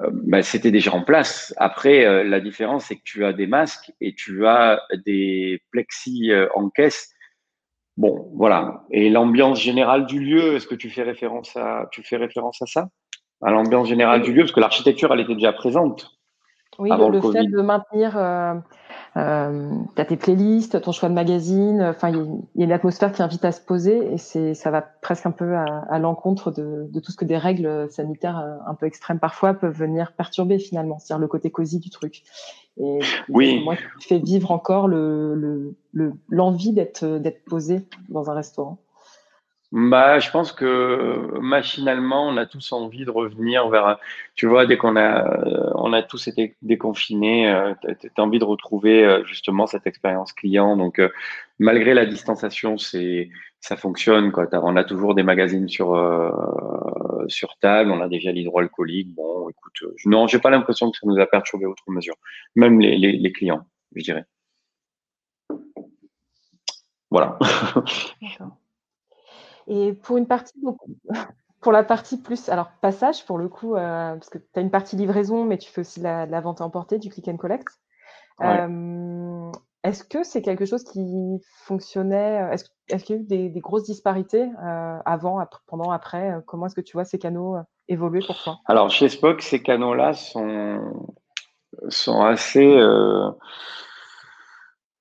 Euh, 0.00 0.10
ben, 0.12 0.42
c'était 0.42 0.70
déjà 0.70 0.92
en 0.92 1.02
place. 1.02 1.54
Après, 1.56 2.04
euh, 2.04 2.24
la 2.24 2.40
différence, 2.40 2.86
c'est 2.86 2.96
que 2.96 3.04
tu 3.04 3.24
as 3.24 3.32
des 3.32 3.46
masques 3.46 3.92
et 4.00 4.14
tu 4.14 4.46
as 4.46 4.80
des 5.04 5.62
plexis 5.70 6.30
en 6.54 6.70
caisse. 6.70 7.12
Bon, 7.96 8.30
voilà. 8.34 8.84
Et 8.90 9.10
l'ambiance 9.10 9.60
générale 9.60 10.06
du 10.06 10.20
lieu, 10.20 10.54
est-ce 10.54 10.68
que 10.68 10.76
tu 10.76 10.88
fais 10.88 11.02
référence 11.02 11.56
à, 11.56 11.88
tu 11.90 12.04
fais 12.04 12.16
référence 12.16 12.62
à 12.62 12.66
ça, 12.66 12.88
à 13.42 13.50
l'ambiance 13.50 13.88
générale 13.88 14.22
du 14.22 14.32
lieu, 14.32 14.42
parce 14.42 14.52
que 14.52 14.60
l'architecture, 14.60 15.12
elle 15.12 15.20
était 15.20 15.34
déjà 15.34 15.52
présente. 15.52 16.18
Oui, 16.78 16.90
le, 16.90 17.20
fait 17.20 17.46
de 17.46 17.60
maintenir 17.60 18.16
euh, 18.16 18.54
tu 19.14 19.20
as 19.20 20.04
tes 20.06 20.16
playlists, 20.16 20.80
ton 20.80 20.92
choix 20.92 21.08
de 21.08 21.14
magazine. 21.14 21.82
Enfin, 21.82 22.10
il 22.10 22.16
y, 22.56 22.62
a 22.62 22.64
une 22.64 22.72
atmosphère 22.72 23.12
qui 23.12 23.22
invite 23.22 23.44
à 23.44 23.52
se 23.52 23.60
poser 23.60 24.12
et 24.12 24.18
c'est, 24.18 24.54
ça 24.54 24.70
va 24.70 24.82
presque 24.82 25.26
un 25.26 25.30
peu 25.30 25.56
à, 25.56 25.98
l'encontre 25.98 26.50
de, 26.50 26.88
de, 26.90 27.00
tout 27.00 27.12
ce 27.12 27.16
que 27.16 27.24
des 27.24 27.36
règles 27.36 27.90
sanitaires 27.90 28.38
euh, 28.38 28.56
un 28.66 28.74
peu 28.74 28.86
extrêmes 28.86 29.18
parfois 29.18 29.54
peuvent 29.54 29.76
venir 29.76 30.12
perturber 30.12 30.58
finalement, 30.58 30.98
c'est-à-dire 30.98 31.20
le 31.20 31.28
côté 31.28 31.50
cosy 31.50 31.78
du 31.78 31.90
truc. 31.90 32.22
Et 32.80 33.00
oui. 33.28 33.62
moi, 33.64 33.74
fait 34.00 34.18
vivre 34.18 34.50
encore 34.52 34.86
le, 34.86 35.74
le, 35.92 36.12
l'envie 36.28 36.72
d'être, 36.72 37.18
d'être 37.18 37.44
posé 37.44 37.82
dans 38.08 38.30
un 38.30 38.34
restaurant. 38.34 38.78
Bah, 39.70 40.18
je 40.18 40.30
pense 40.30 40.52
que 40.52 41.38
machinalement, 41.40 42.26
on 42.26 42.38
a 42.38 42.46
tous 42.46 42.72
envie 42.72 43.04
de 43.04 43.10
revenir 43.10 43.68
vers, 43.68 43.98
tu 44.34 44.46
vois, 44.46 44.64
dès 44.64 44.78
qu'on 44.78 44.96
a, 44.96 45.28
euh, 45.28 45.70
on 45.74 45.92
a 45.92 46.02
tous 46.02 46.26
été 46.26 46.56
déconfinés, 46.62 47.50
euh, 47.50 47.74
tu 48.00 48.10
as 48.16 48.22
envie 48.22 48.38
de 48.38 48.46
retrouver 48.46 49.04
euh, 49.04 49.22
justement 49.24 49.66
cette 49.66 49.86
expérience 49.86 50.32
client. 50.32 50.74
Donc, 50.78 51.02
malgré 51.58 51.92
la 51.92 52.06
distanciation, 52.06 52.78
c'est, 52.78 53.28
ça 53.60 53.76
fonctionne. 53.76 54.32
On 54.52 54.76
a 54.76 54.84
toujours 54.84 55.14
des 55.14 55.22
magazines 55.22 55.68
sur, 55.68 55.88
sur 57.28 57.58
table, 57.58 57.90
on 57.90 58.00
a 58.00 58.08
des 58.08 58.20
gels 58.20 58.38
hydroalcooliques. 58.38 59.14
Bon, 59.14 59.50
écoute, 59.50 59.82
non, 60.06 60.26
j'ai 60.26 60.38
pas 60.38 60.50
l'impression 60.50 60.90
que 60.90 60.96
ça 60.96 61.06
nous 61.06 61.18
a 61.20 61.26
perturbé 61.26 61.66
autre 61.66 61.84
mesure, 61.88 62.16
même 62.56 62.80
les, 62.80 62.96
les 62.96 63.32
clients, 63.32 63.66
je 63.94 64.02
dirais. 64.02 64.24
Voilà. 67.10 67.38
Et 69.68 69.92
pour 69.92 70.16
une 70.16 70.26
partie, 70.26 70.54
pour 71.60 71.72
la 71.72 71.84
partie 71.84 72.20
plus, 72.20 72.48
alors 72.48 72.70
passage 72.80 73.24
pour 73.26 73.38
le 73.38 73.48
coup, 73.48 73.76
euh, 73.76 74.14
parce 74.14 74.30
que 74.30 74.38
tu 74.38 74.44
as 74.56 74.60
une 74.60 74.70
partie 74.70 74.96
livraison, 74.96 75.44
mais 75.44 75.58
tu 75.58 75.70
fais 75.70 75.82
aussi 75.82 76.00
la, 76.00 76.26
la 76.26 76.40
vente 76.40 76.60
à 76.60 76.64
emporter, 76.64 76.98
du 76.98 77.10
click 77.10 77.28
and 77.28 77.36
collect. 77.36 77.68
Euh, 78.40 79.50
est-ce 79.82 80.04
que 80.04 80.22
c'est 80.22 80.42
quelque 80.42 80.64
chose 80.64 80.84
qui 80.84 81.40
fonctionnait 81.64 82.42
euh, 82.42 82.52
Est-ce 82.88 83.04
qu'il 83.04 83.16
y 83.16 83.18
a 83.18 83.22
eu 83.22 83.50
des, 83.50 83.60
grosses 83.60 83.84
disparités 83.84 84.48
avant, 85.04 85.44
pendant, 85.66 85.90
après 85.90 86.36
Comment 86.46 86.66
est-ce 86.66 86.74
que 86.74 86.80
tu 86.80 86.92
vois 86.92 87.04
ces 87.04 87.18
canaux 87.18 87.56
évoluer 87.88 88.20
pour 88.24 88.40
toi? 88.42 88.58
Alors 88.66 88.90
chez 88.90 89.08
Spock, 89.08 89.42
ces 89.42 89.60
canaux-là 89.62 90.14
sont, 90.14 90.80
sont 91.88 92.22
assez 92.22 92.80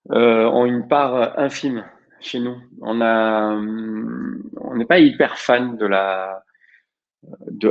ont 0.10 0.66
une 0.66 0.88
part 0.88 1.38
infime 1.38 1.86
chez 2.28 2.40
nous. 2.40 2.58
On 2.82 3.02
a, 3.02 3.56
on 3.56 4.76
n'est 4.76 4.86
pas 4.86 5.00
hyper 5.00 5.38
fan 5.38 5.78
de 5.78 5.86
la, 5.86 6.44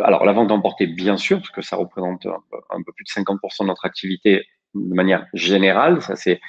alors 0.02 0.25
la 0.25 0.32
vente 0.32 0.48
d'emporter 0.48 0.86
bien 0.86 1.16
sûr, 1.16 1.38
parce 1.38 1.50
que 1.50 1.62
ça 1.62 1.76
représente 1.76 2.26
un, 2.26 2.82
peu 2.82 2.92
plus 2.92 3.04
de 3.04 3.10
50% 3.10 3.62
de 3.62 3.66
notre 3.66 3.84
activité 3.84 4.46
de 4.75 4.94
manière 4.94 5.26
générale. 5.34 6.02
Ça 6.02 6.16
s'est 6.16 6.40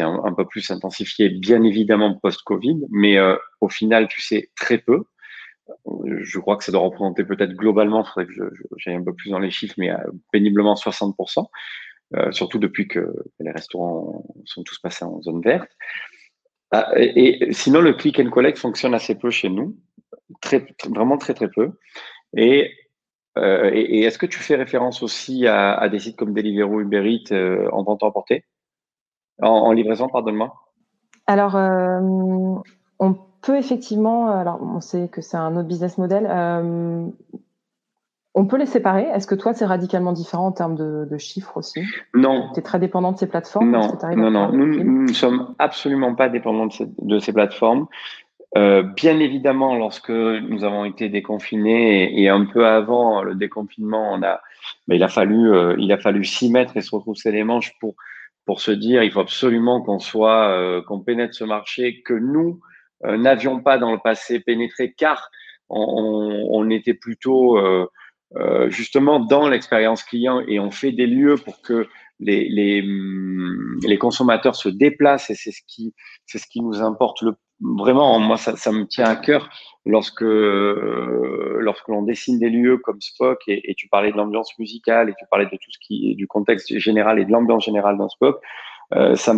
un, 0.00 0.32
peu 0.34 0.46
plus 0.46 0.70
intensifié, 0.70 1.28
bien 1.28 1.62
évidemment 1.62 2.14
post-Covid, 2.14 2.80
mais 2.90 3.18
euh, 3.18 3.36
au 3.60 3.68
final, 3.68 4.08
tu 4.08 4.20
sais 4.20 4.50
très 4.56 4.78
peu. 4.78 5.04
Je 5.86 6.38
crois 6.38 6.56
que 6.56 6.64
ça 6.64 6.72
doit 6.72 6.82
représenter 6.82 7.24
peut-être 7.24 7.52
globalement, 7.52 8.02
il 8.02 8.06
faudrait 8.06 8.26
que 8.26 8.52
j'aille 8.76 8.96
un 8.96 9.04
peu 9.04 9.14
plus 9.14 9.30
dans 9.30 9.38
les 9.38 9.50
chiffres, 9.50 9.74
mais 9.78 9.90
euh, 9.90 9.96
péniblement 10.30 10.74
60%, 10.74 11.46
euh, 12.16 12.32
surtout 12.32 12.58
depuis 12.58 12.86
que 12.86 13.12
les 13.40 13.50
restaurants 13.50 14.24
sont 14.44 14.62
tous 14.62 14.78
passés 14.78 15.04
en 15.04 15.22
zone 15.22 15.40
verte. 15.40 15.70
Ah, 16.76 16.90
et, 16.96 17.52
sinon, 17.52 17.80
le 17.80 17.92
click 17.92 18.18
and 18.18 18.30
collect 18.30 18.58
fonctionne 18.58 18.94
assez 18.94 19.14
peu 19.14 19.30
chez 19.30 19.48
nous, 19.48 19.76
très, 20.40 20.66
vraiment 20.92 21.18
très 21.18 21.32
très 21.32 21.48
peu. 21.48 21.70
Et, 22.36 22.72
euh, 23.38 23.70
et, 23.72 24.00
est-ce 24.00 24.18
que 24.18 24.26
tu 24.26 24.40
fais 24.40 24.56
référence 24.56 25.00
aussi 25.00 25.46
à, 25.46 25.88
des 25.88 26.00
sites 26.00 26.16
comme 26.16 26.34
Deliveroo, 26.34 26.80
Uber 26.80 27.08
Eats 27.08 27.32
euh, 27.32 27.68
en 27.70 27.84
vente 27.84 28.02
emportée 28.02 28.44
en, 29.40 29.70
livraison, 29.70 30.08
pardonne-moi. 30.08 30.52
Alors, 31.28 31.54
euh, 31.54 32.00
on 32.98 33.14
peut 33.40 33.56
effectivement, 33.56 34.32
alors 34.32 34.60
on 34.60 34.80
sait 34.80 35.08
que 35.08 35.20
c'est 35.20 35.36
un 35.36 35.56
autre 35.56 35.68
business 35.68 35.96
model, 35.96 36.26
on 38.34 38.46
peut 38.46 38.56
les 38.56 38.66
séparer? 38.66 39.04
Est-ce 39.14 39.28
que 39.28 39.36
toi, 39.36 39.54
c'est 39.54 39.64
radicalement 39.64 40.12
différent 40.12 40.46
en 40.46 40.52
termes 40.52 40.74
de, 40.74 41.18
chiffres 41.18 41.56
aussi? 41.56 41.82
Non. 42.14 42.50
Tu 42.52 42.60
es 42.60 42.62
très 42.62 42.80
dépendant 42.80 43.12
de 43.12 43.18
ces 43.18 43.28
plateformes? 43.28 43.70
Non, 43.70 43.96
non, 44.16 44.30
non. 44.30 44.52
Nous, 44.52 45.04
ne 45.04 45.12
sommes 45.12 45.54
absolument 45.60 46.14
pas 46.16 46.28
dépendants 46.28 46.66
de 46.66 47.18
ces, 47.20 47.32
plateformes. 47.32 47.86
Euh, 48.56 48.82
bien 48.82 49.20
évidemment, 49.20 49.76
lorsque 49.76 50.10
nous 50.10 50.64
avons 50.64 50.84
été 50.84 51.08
déconfinés 51.08 52.20
et, 52.20 52.28
un 52.28 52.44
peu 52.44 52.66
avant 52.66 53.22
le 53.22 53.36
déconfinement, 53.36 54.12
on 54.12 54.22
a, 54.22 54.40
ben, 54.88 54.96
il 54.96 55.02
a 55.02 55.08
fallu, 55.08 55.52
euh, 55.52 55.76
il 55.78 55.92
a 55.92 55.98
fallu 55.98 56.24
s'y 56.24 56.50
mettre 56.50 56.76
et 56.76 56.80
se 56.80 56.94
retrousser 56.94 57.30
les 57.30 57.44
manches 57.44 57.72
pour 57.78 57.94
pour 58.46 58.60
se 58.60 58.70
dire, 58.70 59.02
il 59.02 59.10
faut 59.10 59.20
absolument 59.20 59.80
qu'on 59.80 59.98
soit, 59.98 60.50
euh, 60.50 60.82
qu'on 60.82 61.00
pénètre 61.00 61.32
ce 61.32 61.44
marché 61.44 62.02
que 62.02 62.12
nous 62.12 62.60
n'avions 63.02 63.60
pas 63.60 63.78
dans 63.78 63.92
le 63.92 63.98
passé 63.98 64.38
pénétré, 64.40 64.92
car 64.92 65.30
on, 65.70 66.46
on 66.50 66.70
était 66.70 66.94
plutôt 66.94 67.58
euh, 68.36 68.68
justement 68.68 69.20
dans 69.20 69.48
l'expérience 69.48 70.02
client 70.02 70.42
et 70.48 70.58
on 70.58 70.70
fait 70.70 70.92
des 70.92 71.06
lieux 71.06 71.36
pour 71.36 71.62
que 71.62 71.86
les, 72.20 72.48
les, 72.48 72.82
hum, 72.82 73.78
les 73.82 73.98
consommateurs 73.98 74.56
se 74.56 74.68
déplacent 74.68 75.30
et 75.30 75.34
c'est 75.34 75.52
ce 75.52 75.60
qui 75.66 75.94
c'est 76.26 76.38
ce 76.38 76.46
qui 76.46 76.60
nous 76.60 76.82
importe 76.82 77.22
le 77.22 77.34
vraiment 77.60 78.18
moi 78.18 78.36
ça, 78.36 78.56
ça 78.56 78.72
me 78.72 78.86
tient 78.86 79.04
à 79.04 79.16
cœur 79.16 79.48
lorsque 79.86 80.22
euh, 80.22 81.58
lorsque 81.60 81.86
l'on 81.88 82.02
dessine 82.02 82.38
des 82.38 82.50
lieux 82.50 82.78
comme 82.78 83.00
Spock 83.00 83.40
et, 83.46 83.70
et 83.70 83.74
tu 83.74 83.88
parlais 83.88 84.10
de 84.10 84.16
l'ambiance 84.16 84.58
musicale 84.58 85.10
et 85.10 85.14
tu 85.18 85.24
parlais 85.30 85.46
de 85.46 85.50
tout 85.50 85.70
ce 85.70 85.78
qui 85.80 86.10
est 86.10 86.14
du 86.14 86.26
contexte 86.26 86.76
général 86.78 87.20
et 87.20 87.24
de 87.24 87.30
l'ambiance 87.30 87.64
générale 87.64 87.96
dans 87.98 88.08
Spock 88.08 88.40
euh, 88.94 89.14
ça 89.16 89.34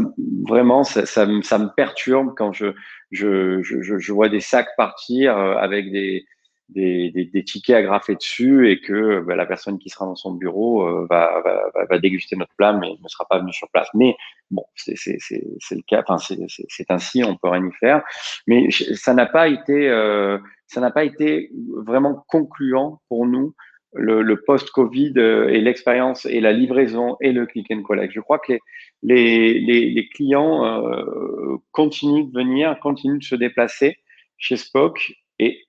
vraiment 0.49 0.85
ça, 0.85 1.07
ça, 1.07 1.27
ça, 1.43 1.59
me 1.59 1.69
perturbe 1.75 2.35
quand 2.37 2.53
je 2.53 2.67
je, 3.11 3.63
je, 3.63 3.99
je 3.99 4.13
vois 4.13 4.29
des 4.29 4.41
sacs 4.41 4.75
partir 4.77 5.37
euh, 5.37 5.57
avec 5.57 5.91
des 5.93 6.27
des, 6.69 7.11
des, 7.11 7.25
des, 7.25 7.45
tickets 7.45 7.85
graffer 7.85 8.17
dessus 8.17 8.71
et 8.71 8.81
que 8.81 9.21
bah, 9.21 9.37
la 9.37 9.47
personne 9.47 9.79
qui 9.79 9.89
sera 9.89 10.05
dans 10.05 10.17
son 10.17 10.33
bureau 10.33 10.83
euh, 10.83 11.07
va, 11.09 11.41
va, 11.43 11.85
va, 11.89 11.99
déguster 11.99 12.37
notre 12.37 12.55
plat 12.57 12.73
mais 12.73 12.91
ne 13.03 13.09
sera 13.09 13.25
pas 13.29 13.39
venu 13.39 13.53
sur 13.53 13.69
place. 13.71 13.89
Mais 13.95 14.17
bon, 14.51 14.65
c'est 14.75 14.95
le 14.95 15.83
cas, 15.87 16.03
enfin 16.07 16.19
c'est 16.19 16.91
ainsi, 16.91 17.23
on 17.25 17.37
peut 17.37 17.49
rien 17.49 17.67
y 17.67 17.73
faire. 17.73 18.03
Mais 18.47 18.71
ça 18.71 19.15
n'a 19.15 19.27
pas 19.27 19.49
été, 19.49 19.89
euh, 19.89 20.39
ça 20.67 20.81
n'a 20.81 20.91
pas 20.91 21.05
été 21.05 21.51
vraiment 21.77 22.25
concluant 22.29 23.01
pour 23.09 23.27
nous 23.27 23.55
le, 23.97 24.23
le 24.23 24.43
post-Covid 24.43 25.15
euh, 25.17 25.49
et 25.49 25.61
l'expérience 25.61 26.27
et 26.27 26.41
la 26.41 26.53
livraison 26.53 27.17
et 27.21 27.33
le 27.33 27.47
click 27.47 27.71
and 27.71 27.83
collect. 27.83 28.13
Je 28.13 28.21
crois 28.21 28.39
que 28.39 28.53
les, 28.53 28.61
les, 29.03 29.61
les, 29.61 29.91
les 29.91 30.09
clients 30.09 30.65
euh, 30.65 31.57
continuent 31.73 32.31
de 32.31 32.39
venir, 32.39 32.79
continuent 32.81 33.19
de 33.19 33.25
se 33.25 33.37
déplacer 33.37 33.97
chez 34.39 34.57
Spock 34.57 35.13
et 35.39 35.66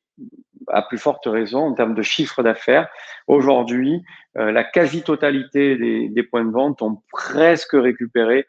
à 0.68 0.82
plus 0.82 0.98
forte 0.98 1.26
raison 1.26 1.60
en 1.60 1.74
termes 1.74 1.96
de 1.96 2.02
chiffre 2.02 2.44
d'affaires. 2.44 2.90
Aujourd'hui, 3.28 4.04
euh, 4.38 4.52
la 4.52 4.64
quasi-totalité 4.64 6.10
des, 6.10 6.24
points 6.24 6.46
de 6.46 6.52
vente 6.52 6.82
ont 6.82 7.02
presque 7.12 7.74
récupéré 7.74 8.46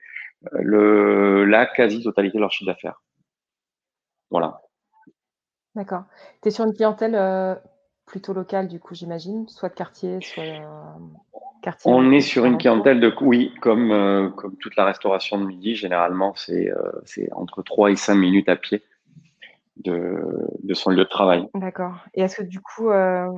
euh, 0.53 0.59
le, 0.63 1.45
la 1.45 1.67
quasi-totalité 1.67 2.37
de 2.37 2.41
leur 2.41 2.53
chiffre 2.53 2.71
d'affaires. 2.71 3.01
Voilà. 4.31 4.61
D'accord. 5.75 6.05
Tu 6.43 6.49
es 6.49 6.51
sur 6.51 6.65
une 6.65 6.75
clientèle 6.75 7.15
euh, 7.15 7.55
plutôt 8.07 8.33
locale, 8.33 8.69
du 8.69 8.81
coup, 8.81 8.95
j'imagine, 8.95 9.49
soit 9.49 9.69
de 9.69 9.75
quartier, 9.75 10.21
soit 10.21 10.43
quartier. 11.63 11.91
On 11.91 12.11
est 12.11 12.21
sur 12.21 12.45
une 12.45 12.59
clientèle 12.59 13.01
de 13.01 13.15
oui, 13.21 13.55
comme, 13.61 14.33
comme 14.37 14.57
toute 14.57 14.77
la 14.77 14.85
restauration 14.85 15.39
de 15.39 15.47
midi, 15.47 15.77
généralement, 15.77 16.35
c'est 16.35 16.73
entre 17.33 17.63
3 17.63 17.93
et 17.93 17.97
5 17.97 18.15
minutes 18.15 18.49
à 18.49 18.57
pied 18.57 18.83
de, 19.85 20.75
son 20.75 20.91
lieu 20.91 21.05
de 21.05 21.09
travail. 21.09 21.47
D'accord. 21.55 21.95
Et 22.15 22.23
est-ce 22.23 22.37
que 22.37 22.43
du 22.43 22.61
coup, 22.61 22.91
euh, 22.91 23.29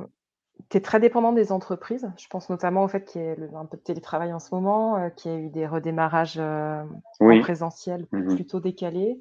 tu 0.69 0.77
es 0.77 0.81
très 0.81 0.99
dépendant 0.99 1.31
des 1.31 1.51
entreprises? 1.51 2.11
Je 2.17 2.27
pense 2.27 2.49
notamment 2.49 2.83
au 2.83 2.87
fait 2.87 3.05
qu'il 3.05 3.21
y 3.21 3.23
ait 3.23 3.37
un 3.55 3.65
peu 3.65 3.77
de 3.77 3.83
télétravail 3.83 4.33
en 4.33 4.39
ce 4.39 4.53
moment, 4.53 4.97
euh, 4.97 5.09
qu'il 5.09 5.31
y 5.31 5.35
a 5.35 5.37
eu 5.37 5.49
des 5.49 5.67
redémarrages 5.67 6.37
euh, 6.37 6.83
en 7.19 7.39
présentiel 7.39 8.07
mmh 8.11 8.35
plutôt 8.35 8.59
décalés. 8.59 9.19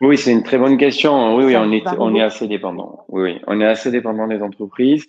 oui, 0.00 0.18
c'est 0.18 0.32
une 0.32 0.42
très 0.42 0.58
bonne 0.58 0.76
question. 0.76 1.36
Oui, 1.36 1.44
oui, 1.44 1.56
on 1.56 1.72
est, 1.72 1.84
on 1.98 2.14
est 2.14 2.22
assez 2.22 2.48
dépendant. 2.48 3.04
Oui, 3.08 3.22
oui, 3.22 3.40
on 3.46 3.60
est 3.60 3.66
assez 3.66 3.90
dépendant 3.90 4.26
des 4.26 4.42
entreprises 4.42 5.06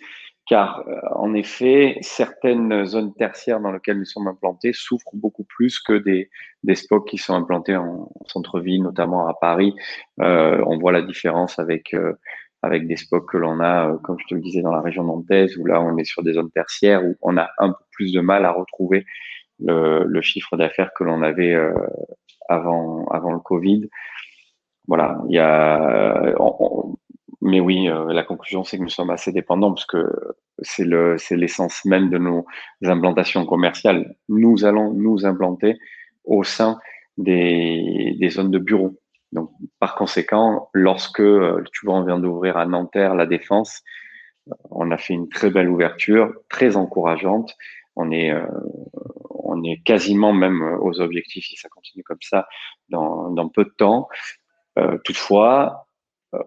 car 0.48 0.82
euh, 0.88 0.98
en 1.14 1.34
effet, 1.34 1.98
certaines 2.00 2.86
zones 2.86 3.14
tertiaires 3.14 3.60
dans 3.60 3.70
lesquelles 3.70 3.98
nous 3.98 4.06
sommes 4.06 4.28
implantés 4.28 4.72
souffrent 4.72 5.14
beaucoup 5.14 5.44
plus 5.44 5.78
que 5.78 5.92
des, 5.92 6.30
des 6.64 6.74
spots 6.74 7.02
qui 7.02 7.18
sont 7.18 7.34
implantés 7.34 7.76
en, 7.76 8.10
centre-ville, 8.26 8.82
notamment 8.82 9.28
à 9.28 9.34
Paris. 9.34 9.74
Euh, 10.20 10.62
on 10.66 10.78
voit 10.78 10.92
la 10.92 11.02
différence 11.02 11.58
avec 11.58 11.94
euh, 11.94 12.14
avec 12.62 12.88
des 12.88 12.96
spots 12.96 13.20
que 13.20 13.36
l'on 13.36 13.60
a, 13.60 13.96
comme 14.02 14.16
je 14.18 14.26
te 14.26 14.34
le 14.34 14.40
disais, 14.40 14.62
dans 14.62 14.72
la 14.72 14.80
région 14.80 15.04
nantaise, 15.04 15.56
où 15.58 15.66
là 15.66 15.80
on 15.80 15.96
est 15.96 16.04
sur 16.04 16.24
des 16.24 16.32
zones 16.32 16.50
tertiaires 16.50 17.04
où 17.04 17.14
on 17.22 17.36
a 17.36 17.48
un 17.58 17.68
peu 17.68 17.84
plus 17.92 18.12
de 18.12 18.20
mal 18.20 18.44
à 18.44 18.50
retrouver 18.50 19.04
le, 19.60 20.04
le 20.04 20.22
chiffre 20.22 20.56
d'affaires 20.56 20.90
que 20.92 21.04
l'on 21.04 21.22
avait 21.22 21.56
avant 22.48 23.06
avant 23.08 23.32
le 23.32 23.38
Covid. 23.38 23.88
Voilà, 24.88 25.20
il 25.28 25.36
y 25.36 25.38
a 25.38 26.34
mais 27.48 27.60
oui, 27.60 27.88
euh, 27.88 28.12
la 28.12 28.22
conclusion, 28.22 28.62
c'est 28.64 28.78
que 28.78 28.82
nous 28.82 28.88
sommes 28.88 29.10
assez 29.10 29.32
dépendants 29.32 29.72
parce 29.72 29.86
que 29.86 30.06
c'est 30.60 30.84
le, 30.84 31.18
c'est 31.18 31.36
l'essence 31.36 31.84
même 31.84 32.10
de 32.10 32.18
nos 32.18 32.46
implantations 32.84 33.44
commerciales. 33.46 34.14
Nous 34.28 34.64
allons 34.64 34.92
nous 34.92 35.26
implanter 35.26 35.78
au 36.24 36.44
sein 36.44 36.78
des, 37.16 38.14
des 38.18 38.28
zones 38.30 38.50
de 38.50 38.58
bureaux. 38.58 38.98
Donc, 39.32 39.50
par 39.80 39.94
conséquent, 39.94 40.70
lorsque, 40.72 41.20
euh, 41.20 41.62
tu 41.72 41.86
vois, 41.86 41.96
on 41.96 42.04
vient 42.04 42.18
d'ouvrir 42.18 42.56
à 42.56 42.66
Nanterre 42.66 43.14
la 43.14 43.26
Défense, 43.26 43.82
euh, 44.48 44.54
on 44.70 44.90
a 44.90 44.98
fait 44.98 45.14
une 45.14 45.28
très 45.28 45.50
belle 45.50 45.68
ouverture, 45.68 46.32
très 46.48 46.76
encourageante. 46.76 47.56
On 47.96 48.12
est, 48.12 48.32
on 49.30 49.64
est 49.64 49.82
quasiment 49.82 50.32
même 50.32 50.62
aux 50.82 51.00
objectifs 51.00 51.46
si 51.46 51.56
ça 51.56 51.68
continue 51.68 52.04
comme 52.04 52.22
ça 52.22 52.46
dans, 52.90 53.48
peu 53.48 53.64
de 53.64 53.74
temps. 53.76 54.08
toutefois, 55.02 55.87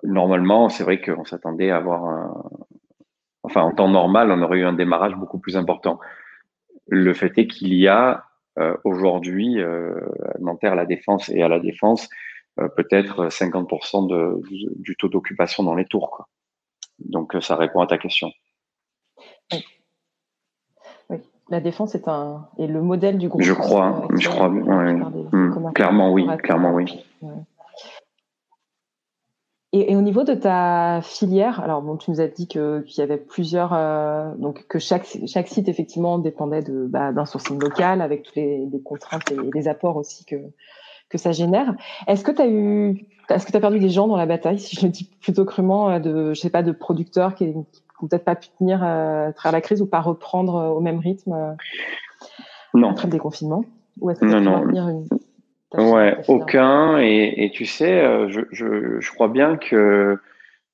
normalement, 0.03 0.69
c'est 0.69 0.83
vrai 0.83 1.01
qu'on 1.01 1.25
s'attendait 1.25 1.71
à 1.71 1.77
avoir 1.77 2.05
un. 2.05 2.43
Enfin, 3.43 3.61
en 3.61 3.71
temps 3.71 3.89
normal, 3.89 4.31
on 4.31 4.41
aurait 4.41 4.59
eu 4.59 4.65
un 4.65 4.73
démarrage 4.73 5.15
beaucoup 5.15 5.39
plus 5.39 5.57
important. 5.57 5.99
Le 6.87 7.13
fait 7.13 7.37
est 7.37 7.47
qu'il 7.47 7.73
y 7.73 7.87
a 7.87 8.25
euh, 8.59 8.75
aujourd'hui, 8.83 9.59
euh, 9.59 9.95
à 10.25 10.37
Nanterre, 10.39 10.75
la 10.75 10.85
Défense 10.85 11.29
et 11.29 11.41
à 11.41 11.47
la 11.47 11.59
Défense, 11.59 12.09
euh, 12.59 12.67
peut-être 12.67 13.27
50% 13.27 14.07
de, 14.07 14.41
du 14.75 14.95
taux 14.97 15.07
d'occupation 15.07 15.63
dans 15.63 15.73
les 15.73 15.85
tours. 15.85 16.11
Quoi. 16.11 16.27
Donc, 16.99 17.35
ça 17.41 17.55
répond 17.55 17.79
à 17.79 17.87
ta 17.87 17.97
question. 17.97 18.29
Oui. 19.53 19.65
oui. 21.09 21.17
La 21.49 21.61
Défense 21.61 21.95
est, 21.95 22.07
un, 22.07 22.47
est 22.59 22.67
le 22.67 22.81
modèle 22.81 23.17
du 23.17 23.29
groupe. 23.29 23.41
Je 23.41 23.53
crois, 23.53 24.07
je 24.15 24.27
crois. 24.27 24.49
Ouais. 24.49 24.93
Mmh. 24.93 25.71
Clairement, 25.73 26.11
oui. 26.11 26.27
Clairement, 26.43 26.73
oui. 26.73 27.05
Et, 29.73 29.95
au 29.95 30.01
niveau 30.01 30.23
de 30.23 30.33
ta 30.33 30.99
filière, 31.01 31.61
alors 31.61 31.81
bon, 31.81 31.95
tu 31.95 32.11
nous 32.11 32.19
as 32.19 32.27
dit 32.27 32.47
que 32.47 32.81
qu'il 32.81 32.99
y 32.99 33.01
avait 33.03 33.17
plusieurs, 33.17 33.73
euh, 33.73 34.33
donc 34.35 34.67
que 34.67 34.79
chaque 34.79 35.07
chaque 35.27 35.47
site 35.47 35.69
effectivement 35.69 36.19
dépendait 36.19 36.61
de 36.61 36.87
bah, 36.87 37.13
d'un 37.13 37.25
sourcing 37.25 37.57
local 37.57 38.01
avec 38.01 38.23
toutes 38.23 38.35
les, 38.35 38.65
les 38.65 38.81
contraintes 38.81 39.31
et 39.31 39.37
les 39.53 39.67
apports 39.69 39.95
aussi 39.95 40.25
que 40.25 40.35
que 41.11 41.17
ça 41.17 41.31
génère. 41.31 41.75
Est-ce 42.07 42.23
que 42.23 42.31
tu 42.31 42.41
as 42.41 42.47
eu, 42.47 43.05
est-ce 43.29 43.45
que 43.45 43.51
tu 43.51 43.57
as 43.57 43.61
perdu 43.61 43.79
des 43.79 43.89
gens 43.89 44.07
dans 44.07 44.15
la 44.15 44.25
bataille, 44.25 44.59
si 44.59 44.75
je 44.75 44.85
le 44.85 44.91
dis 44.91 45.09
plutôt 45.19 45.45
crûment, 45.45 45.89
euh, 45.89 45.99
de 45.99 46.33
je 46.33 46.39
sais 46.39 46.49
pas 46.49 46.63
de 46.63 46.71
producteurs 46.71 47.35
qui 47.35 47.47
n'ont 47.47 47.65
peut-être 47.99 48.25
pas 48.25 48.35
pu 48.35 48.49
tenir 48.57 48.83
euh, 48.83 49.27
à 49.29 49.33
travers 49.33 49.57
la 49.57 49.61
crise 49.61 49.81
ou 49.81 49.85
pas 49.85 49.99
reprendre 49.99 50.55
euh, 50.55 50.69
au 50.69 50.79
même 50.79 50.99
rythme 50.99 51.55
non. 52.73 52.89
après 52.89 53.05
le 53.05 53.11
déconfinement? 53.11 53.63
Ou 53.99 54.09
est-ce 54.09 54.21
que 54.21 54.25
non, 54.25 54.41
non. 54.41 54.89
Une... 54.89 55.07
Ouais, 55.73 56.17
aucun. 56.27 56.99
Et, 56.99 57.45
et, 57.45 57.51
tu 57.51 57.65
sais, 57.65 58.01
euh, 58.01 58.27
je, 58.29 58.41
je, 58.51 58.99
je, 58.99 59.11
crois 59.11 59.29
bien 59.29 59.57
que, 59.57 60.17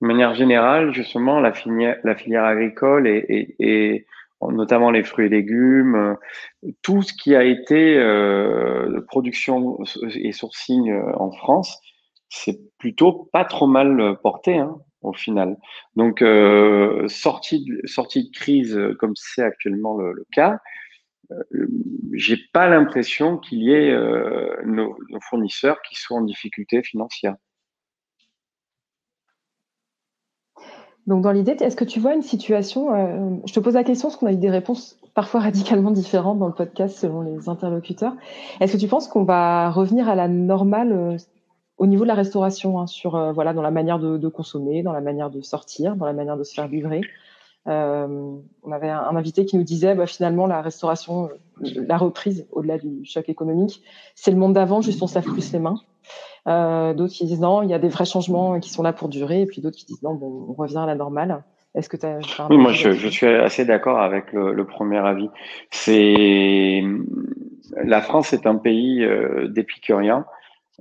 de 0.01 0.07
manière 0.07 0.33
générale, 0.33 0.93
justement, 0.93 1.39
la 1.39 1.53
filière, 1.53 1.97
la 2.03 2.15
filière 2.15 2.45
agricole 2.45 3.07
et, 3.07 3.25
et, 3.29 3.55
et 3.59 4.07
notamment 4.41 4.91
les 4.91 5.03
fruits 5.03 5.27
et 5.27 5.29
légumes, 5.29 5.95
euh, 5.95 6.71
tout 6.81 7.01
ce 7.03 7.13
qui 7.13 7.35
a 7.35 7.43
été 7.43 7.97
euh, 7.97 9.01
production 9.07 9.77
et 10.15 10.31
sourcing 10.31 10.91
euh, 10.91 11.11
en 11.17 11.31
France, 11.31 11.79
c'est 12.29 12.59
plutôt 12.79 13.29
pas 13.31 13.45
trop 13.45 13.67
mal 13.67 14.17
porté 14.23 14.57
hein, 14.57 14.77
au 15.01 15.13
final. 15.13 15.57
Donc, 15.95 16.21
euh, 16.23 17.07
sortie, 17.07 17.65
de, 17.65 17.81
sortie 17.87 18.29
de 18.29 18.35
crise 18.35 18.79
comme 18.99 19.13
c'est 19.15 19.43
actuellement 19.43 19.95
le, 19.97 20.13
le 20.13 20.25
cas, 20.31 20.59
j'ai 22.13 22.37
pas 22.53 22.67
l'impression 22.67 23.37
qu'il 23.37 23.63
y 23.63 23.71
ait 23.71 23.91
euh, 23.91 24.55
nos, 24.65 24.97
fournisseurs 25.21 25.81
qui 25.81 25.95
soient 25.95 26.17
en 26.17 26.21
difficulté 26.21 26.81
financière. 26.83 27.35
Donc 31.05 31.23
dans 31.23 31.31
l'idée, 31.31 31.55
est-ce 31.61 31.77
que 31.77 31.85
tu 31.85 32.01
vois 32.01 32.13
une 32.13 32.21
situation, 32.21 32.93
euh, 32.93 33.37
je 33.45 33.53
te 33.53 33.61
pose 33.61 33.75
la 33.75 33.85
question 33.85 34.09
parce 34.09 34.19
qu'on 34.19 34.27
a 34.27 34.33
eu 34.33 34.37
des 34.37 34.49
réponses 34.49 34.97
parfois 35.13 35.39
radicalement 35.41 35.91
différentes 35.91 36.39
dans 36.39 36.47
le 36.47 36.53
podcast 36.53 36.97
selon 36.97 37.21
les 37.21 37.47
interlocuteurs. 37.47 38.13
Est-ce 38.59 38.73
que 38.73 38.77
tu 38.77 38.87
penses 38.87 39.07
qu'on 39.07 39.23
va 39.23 39.69
revenir 39.69 40.09
à 40.09 40.15
la 40.15 40.27
normale 40.27 41.17
au 41.77 41.87
niveau 41.87 42.03
de 42.03 42.07
la 42.07 42.15
restauration, 42.15 42.79
hein, 42.79 42.87
sur 42.87 43.31
voilà, 43.33 43.53
dans 43.53 43.61
la 43.61 43.71
manière 43.71 43.99
de, 43.99 44.27
consommer, 44.27 44.83
dans 44.83 44.93
la 44.93 45.01
manière 45.01 45.29
de 45.29 45.41
sortir, 45.41 45.95
dans 45.95 46.05
la 46.05 46.13
manière 46.13 46.35
de 46.35 46.43
se 46.43 46.53
faire 46.53 46.67
livrer? 46.67 47.01
euh, 47.01 47.26
on 47.67 48.71
avait 48.71 48.89
un, 48.89 49.15
invité 49.15 49.45
qui 49.45 49.57
nous 49.57 49.63
disait 49.63 49.93
bah, 49.93 50.07
finalement 50.07 50.47
la 50.47 50.61
restauration, 50.61 51.29
euh, 51.61 51.67
la 51.87 51.97
reprise 51.97 52.47
au-delà 52.51 52.77
du 52.77 53.03
choc 53.03 53.27
économique, 53.29 53.81
c'est 54.15 54.31
le 54.31 54.37
monde 54.37 54.53
d'avant, 54.53 54.81
juste 54.81 55.03
on 55.03 55.21
plus 55.21 55.51
les 55.51 55.59
mains. 55.59 55.79
Euh, 56.47 56.93
d'autres 56.93 57.13
qui 57.13 57.25
disent 57.25 57.41
non, 57.41 57.61
il 57.61 57.69
y 57.69 57.73
a 57.73 57.79
des 57.79 57.89
vrais 57.89 58.05
changements 58.05 58.59
qui 58.59 58.69
sont 58.69 58.83
là 58.83 58.93
pour 58.93 59.09
durer, 59.09 59.41
et 59.41 59.45
puis 59.45 59.61
d'autres 59.61 59.77
qui 59.77 59.85
disent 59.85 60.01
non, 60.01 60.13
bon, 60.13 60.45
on 60.49 60.53
revient 60.53 60.77
à 60.77 60.85
la 60.85 60.95
normale. 60.95 61.43
Est-ce 61.75 61.89
que 61.89 61.97
tu 61.97 62.05
as, 62.05 62.19
Oui, 62.49 62.57
moi 62.57 62.71
je, 62.71 62.91
je, 62.91 63.07
suis 63.09 63.27
assez 63.27 63.65
d'accord 63.65 63.99
avec 63.99 64.31
le, 64.31 64.53
le, 64.53 64.65
premier 64.65 64.97
avis. 64.97 65.29
C'est 65.69 66.81
la 67.75 68.01
France 68.01 68.31
est 68.31 68.47
un 68.47 68.55
pays 68.55 69.03
euh, 69.03 69.49
d'épicuriens. 69.49 70.25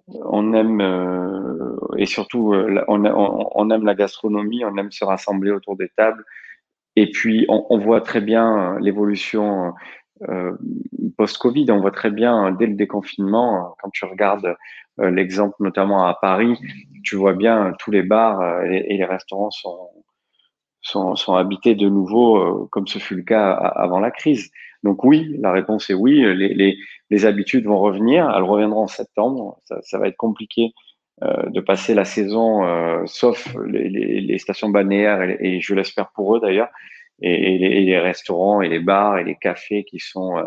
On 0.09 0.53
aime 0.53 0.81
euh, 0.81 1.77
et 1.96 2.07
surtout 2.07 2.55
on, 2.55 3.05
on, 3.05 3.49
on, 3.55 3.70
aime 3.70 3.85
la 3.85 3.96
gastronomie, 3.96 4.64
on 4.64 4.77
aime 4.77 4.92
se 4.92 5.05
rassembler 5.05 5.51
autour 5.51 5.77
des 5.77 5.88
tables 5.96 6.25
et 6.96 7.11
puis, 7.11 7.44
on, 7.48 7.78
voit 7.78 8.00
très 8.00 8.22
bien 8.22 8.76
euh, 8.76 8.78
l'évolution 8.80 9.74
euh, 10.28 10.52
post-Covid. 11.18 11.70
On 11.70 11.80
voit 11.80 11.90
très 11.90 12.11
bien, 12.11 12.50
dès 12.52 12.66
le 12.66 12.74
déconfinement, 12.74 13.76
quand 13.80 13.90
tu 13.90 14.06
regardes 14.06 14.56
euh, 14.98 15.11
l'exemple 15.11 15.56
notamment 15.61 16.06
à 16.06 16.14
Paris, 16.14 16.59
tu 17.04 17.16
vois 17.16 17.35
bien 17.35 17.74
tous 17.78 17.90
les 17.90 18.02
bars 18.02 18.62
et, 18.64 18.96
les 18.96 19.04
restaurants 19.04 19.50
sont, 19.50 19.90
sont, 20.80 21.35
habités 21.35 21.74
de 21.74 21.88
nouveau, 21.88 22.66
comme 22.72 22.87
ce 22.87 22.98
fut 22.98 23.14
le 23.14 23.22
cas 23.22 23.52
avant 23.52 24.00
la 24.00 24.11
crise. 24.11 24.50
Donc 24.82 25.04
oui, 25.04 25.37
la 25.38 25.52
réponse 25.52 25.90
est 25.90 25.94
oui. 25.94 26.24
Les, 26.35 27.26
habitudes 27.26 27.66
vont 27.66 27.78
revenir. 27.78 28.32
Elles 28.35 28.42
reviendront 28.42 28.85
en 28.85 28.87
septembre. 28.87 29.59
Ça 29.82 29.98
va 29.98 30.09
être 30.09 30.16
compliqué 30.16 30.72
euh, 31.22 31.48
de 31.48 31.61
passer 31.61 31.94
la 31.94 32.05
saison, 32.05 32.66
euh, 32.66 33.02
sauf 33.07 33.57
les, 33.66 33.88
les, 33.88 34.20
les, 34.20 34.38
stations 34.38 34.68
balnéaires 34.68 35.22
et, 35.22 35.38
et 35.40 35.61
je 35.62 35.74
l'espère 35.74 36.11
pour 36.11 36.37
eux 36.37 36.40
d'ailleurs, 36.40 36.68
et, 37.22 37.55
et, 37.55 37.81
les 37.81 37.98
restaurants 37.98 38.61
et 38.61 38.68
les 38.68 38.81
bars 38.81 39.16
et 39.16 39.24
les 39.24 39.37
cafés 39.37 39.85
qui 39.85 39.98
sont 39.98 40.37
euh, 40.37 40.44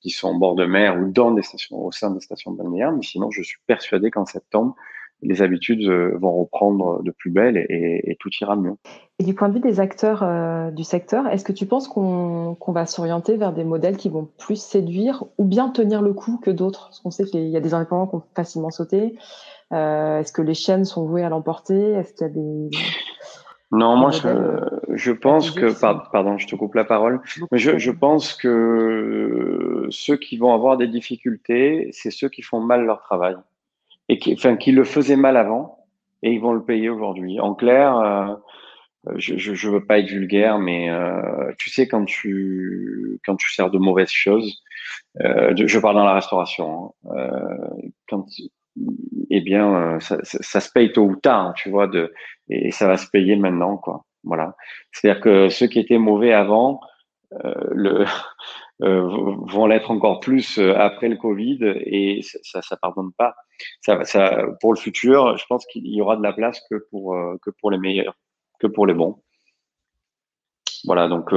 qui 0.00 0.10
sont 0.10 0.34
bord 0.34 0.54
de 0.54 0.64
mer 0.64 0.98
ou 0.98 1.10
dans 1.10 1.32
des 1.32 1.42
stations, 1.42 1.84
au 1.84 1.92
sein 1.92 2.10
des 2.12 2.20
stations 2.20 2.52
balnéaires. 2.52 2.92
Mais 2.92 3.02
sinon, 3.02 3.30
je 3.30 3.42
suis 3.42 3.58
persuadé 3.66 4.10
qu'en 4.10 4.24
septembre, 4.24 4.74
les 5.22 5.42
habitudes 5.42 5.88
vont 5.88 6.40
reprendre 6.40 7.02
de 7.02 7.10
plus 7.10 7.30
belle 7.30 7.56
et, 7.56 8.10
et, 8.10 8.16
tout 8.16 8.30
ira 8.40 8.56
mieux. 8.56 8.76
Et 9.18 9.24
du 9.24 9.34
point 9.34 9.48
de 9.48 9.54
vue 9.54 9.60
des 9.60 9.80
acteurs 9.80 10.22
euh, 10.22 10.70
du 10.70 10.84
secteur, 10.84 11.26
est-ce 11.28 11.44
que 11.44 11.52
tu 11.52 11.64
penses 11.64 11.88
qu'on 11.88 12.56
va 12.68 12.84
s'orienter 12.84 13.36
vers 13.36 13.52
des 13.52 13.64
modèles 13.64 13.96
qui 13.96 14.10
vont 14.10 14.28
plus 14.38 14.60
séduire 14.60 15.24
ou 15.38 15.44
bien 15.44 15.70
tenir 15.70 16.02
le 16.02 16.12
coup 16.12 16.38
que 16.42 16.50
d'autres? 16.50 16.88
Parce 16.88 17.00
qu'on 17.00 17.10
sait 17.10 17.24
qu'il 17.24 17.48
y 17.48 17.56
a 17.56 17.60
des 17.60 17.72
indépendants 17.72 18.06
qui 18.06 18.16
ont 18.16 18.22
facilement 18.34 18.70
sauté. 18.70 19.16
Euh, 19.72 20.20
est-ce 20.20 20.32
que 20.32 20.42
les 20.42 20.54
chaînes 20.54 20.84
sont 20.84 21.06
vouées 21.06 21.24
à 21.24 21.30
l'emporter? 21.30 21.92
Est-ce 21.92 22.12
qu'il 22.12 22.26
y 22.26 22.30
a 22.30 22.32
des 22.32 22.70
Non, 23.72 23.96
moi, 23.96 24.10
je, 24.10 25.12
pense 25.12 25.50
que, 25.50 25.72
pardon, 26.12 26.36
je 26.36 26.46
te 26.46 26.54
coupe 26.54 26.74
la 26.74 26.84
parole, 26.84 27.22
mais 27.50 27.58
je, 27.58 27.78
je, 27.78 27.90
pense 27.90 28.34
que 28.34 29.86
ceux 29.88 30.16
qui 30.16 30.36
vont 30.36 30.52
avoir 30.52 30.76
des 30.76 30.88
difficultés, 30.88 31.88
c'est 31.92 32.10
ceux 32.10 32.28
qui 32.28 32.42
font 32.42 32.60
mal 32.60 32.84
leur 32.84 33.00
travail 33.00 33.36
et 34.08 34.18
qui, 34.18 34.34
enfin, 34.34 34.56
qui 34.56 34.72
le 34.72 34.84
faisaient 34.84 35.16
mal 35.16 35.36
avant 35.36 35.86
et 36.22 36.32
ils 36.32 36.40
vont 36.40 36.52
le 36.52 36.64
payer 36.64 36.88
aujourd'hui. 36.88 37.40
En 37.40 37.54
clair, 37.54 37.96
euh, 37.96 38.34
je 39.16 39.50
ne 39.50 39.72
veux 39.72 39.84
pas 39.84 39.98
être 39.98 40.08
vulgaire, 40.08 40.58
mais 40.58 40.90
euh, 40.90 41.52
tu 41.58 41.70
sais, 41.70 41.86
quand 41.86 42.04
tu, 42.04 43.20
quand 43.24 43.36
tu 43.36 43.52
sers 43.52 43.70
de 43.70 43.78
mauvaises 43.78 44.10
choses, 44.10 44.62
euh, 45.20 45.52
je 45.54 45.78
parle 45.78 45.96
dans 45.96 46.04
la 46.04 46.14
restauration, 46.14 46.94
hein, 47.08 47.16
euh, 47.16 47.88
quand, 48.08 48.26
eh 49.30 49.40
bien, 49.40 49.98
ça, 50.00 50.18
ça, 50.22 50.60
se 50.60 50.70
paye 50.70 50.92
tôt 50.92 51.04
ou 51.04 51.16
tard, 51.16 51.54
tu 51.54 51.70
vois, 51.70 51.86
de, 51.86 52.12
et 52.48 52.70
ça 52.70 52.86
va 52.86 52.96
se 52.96 53.08
payer 53.08 53.36
maintenant, 53.36 53.76
quoi. 53.76 54.04
Voilà. 54.24 54.56
C'est-à-dire 54.92 55.22
que 55.22 55.48
ceux 55.48 55.68
qui 55.68 55.78
étaient 55.78 55.98
mauvais 55.98 56.32
avant, 56.32 56.80
le, 57.70 58.04
vont 58.80 59.66
l'être 59.66 59.90
encore 59.90 60.20
plus 60.20 60.58
après 60.58 61.08
le 61.08 61.16
Covid 61.16 61.58
et 61.62 62.22
ça, 62.22 62.62
ça 62.62 62.76
pardonne 62.76 63.12
pas. 63.12 63.34
Ça, 63.80 64.04
ça, 64.04 64.44
pour 64.60 64.74
le 64.74 64.78
futur, 64.78 65.36
je 65.38 65.44
pense 65.48 65.64
qu'il 65.66 65.86
y 65.86 66.00
aura 66.02 66.16
de 66.16 66.22
la 66.22 66.32
place 66.32 66.60
que 66.70 66.86
pour 66.90 67.16
que 67.42 67.50
pour 67.50 67.70
les 67.70 67.78
meilleurs 67.78 68.14
que 68.60 68.66
pour 68.66 68.86
les 68.86 68.94
bons. 68.94 69.22
Voilà, 70.84 71.08
donc. 71.08 71.32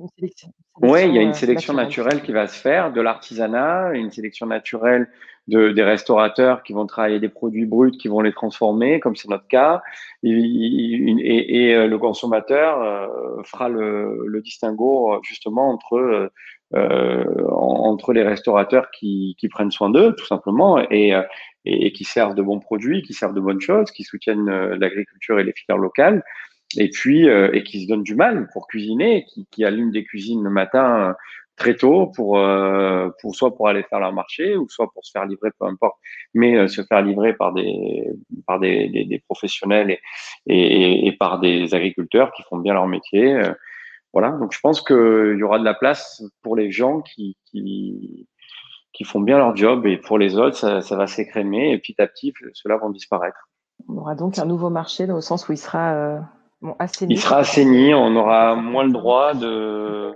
Euh, 0.00 0.06
D'accord. 0.18 0.52
Oui, 0.80 1.00
il 1.06 1.14
y 1.14 1.18
a 1.18 1.22
une 1.22 1.30
euh, 1.30 1.34
sélection 1.34 1.74
naturelle 1.74 2.22
qui 2.22 2.32
va 2.32 2.46
se 2.46 2.58
faire, 2.58 2.92
de 2.92 3.00
l'artisanat, 3.00 3.92
une 3.94 4.10
sélection 4.10 4.46
naturelle 4.46 5.08
de, 5.48 5.70
des 5.70 5.82
restaurateurs 5.82 6.62
qui 6.62 6.72
vont 6.72 6.86
travailler 6.86 7.18
des 7.18 7.28
produits 7.28 7.66
bruts, 7.66 7.90
qui 7.90 8.06
vont 8.08 8.20
les 8.20 8.32
transformer, 8.32 9.00
comme 9.00 9.16
c'est 9.16 9.28
notre 9.28 9.48
cas, 9.48 9.82
et, 10.22 10.30
et, 10.30 11.74
euh, 11.74 11.86
le 11.88 11.98
consommateur 11.98 13.10
fera 13.44 13.68
le, 13.68 14.24
le, 14.26 14.40
distinguo 14.40 15.18
justement 15.24 15.70
entre 15.70 16.30
euh, 16.74 17.24
entre 17.50 18.12
les 18.12 18.22
restaurateurs 18.22 18.90
qui, 18.90 19.36
qui 19.38 19.48
prennent 19.48 19.70
soin 19.70 19.88
d'eux, 19.88 20.14
tout 20.14 20.26
simplement, 20.26 20.78
et, 20.90 21.14
et, 21.64 21.92
qui 21.92 22.04
servent 22.04 22.34
de 22.34 22.42
bons 22.42 22.60
produits, 22.60 23.02
qui 23.02 23.14
servent 23.14 23.34
de 23.34 23.40
bonnes 23.40 23.60
choses, 23.60 23.90
qui 23.90 24.04
soutiennent 24.04 24.50
euh, 24.50 24.76
l'agriculture 24.78 25.38
et 25.40 25.44
les 25.44 25.52
filières 25.52 25.78
locales, 25.78 26.22
et 26.76 26.90
puis 26.90 27.28
euh, 27.28 27.50
et 27.52 27.62
qui 27.62 27.82
se 27.82 27.88
donnent 27.88 28.02
du 28.02 28.14
mal 28.14 28.48
pour 28.52 28.66
cuisiner, 28.66 29.24
qui, 29.24 29.46
qui 29.50 29.64
allument 29.64 29.90
des 29.90 30.04
cuisines 30.04 30.42
le 30.42 30.50
matin 30.50 31.10
euh, 31.10 31.12
très 31.56 31.74
tôt 31.74 32.06
pour, 32.14 32.40
pour 33.20 33.34
soit 33.34 33.56
pour 33.56 33.66
aller 33.66 33.82
faire 33.82 33.98
leur 33.98 34.12
marché 34.12 34.56
ou 34.56 34.68
soit 34.68 34.88
pour 34.92 35.04
se 35.04 35.10
faire 35.10 35.26
livrer, 35.26 35.50
peu 35.58 35.66
importe, 35.66 35.96
mais 36.32 36.68
se 36.68 36.82
faire 36.82 37.02
livrer 37.02 37.32
par 37.34 37.52
des 37.52 38.08
par 38.46 38.60
des, 38.60 38.88
des, 38.88 39.04
des 39.04 39.18
professionnels 39.18 39.90
et, 39.90 39.98
et, 40.46 41.08
et, 41.08 41.12
par 41.12 41.40
des 41.40 41.74
agriculteurs 41.74 42.30
qui 42.30 42.44
font 42.44 42.58
bien 42.58 42.74
leur 42.74 42.86
métier. 42.86 43.42
voilà, 44.12 44.30
donc 44.38 44.52
je 44.52 44.60
pense 44.60 44.80
qu'il 44.80 45.36
y 45.36 45.42
aura 45.42 45.58
de 45.58 45.64
la 45.64 45.74
place 45.74 46.22
pour 46.42 46.54
les 46.54 46.70
gens 46.70 47.00
qui, 47.00 47.36
qui 47.46 48.28
qui 48.98 49.04
font 49.04 49.20
bien 49.20 49.38
leur 49.38 49.54
job 49.56 49.86
et 49.86 49.96
pour 49.96 50.18
les 50.18 50.36
autres, 50.36 50.56
ça, 50.56 50.80
ça 50.80 50.96
va 50.96 51.06
s'écrémer 51.06 51.72
et 51.72 51.78
petit 51.78 52.00
à 52.00 52.06
petit, 52.06 52.32
ceux-là 52.52 52.76
vont 52.78 52.90
disparaître. 52.90 53.48
On 53.86 53.96
aura 53.96 54.16
donc 54.16 54.38
un 54.38 54.44
nouveau 54.44 54.70
marché 54.70 55.06
dans 55.06 55.14
le 55.14 55.20
sens 55.20 55.48
où 55.48 55.52
il 55.52 55.58
sera 55.58 55.94
euh, 55.94 56.20
bon, 56.60 56.74
assaini. 56.78 57.14
Il 57.14 57.20
sera 57.20 57.38
assaini, 57.38 57.94
on 57.94 58.14
aura 58.16 58.54
moins 58.54 58.84
le 58.84 58.92
droit 58.92 59.34
de, 59.34 60.14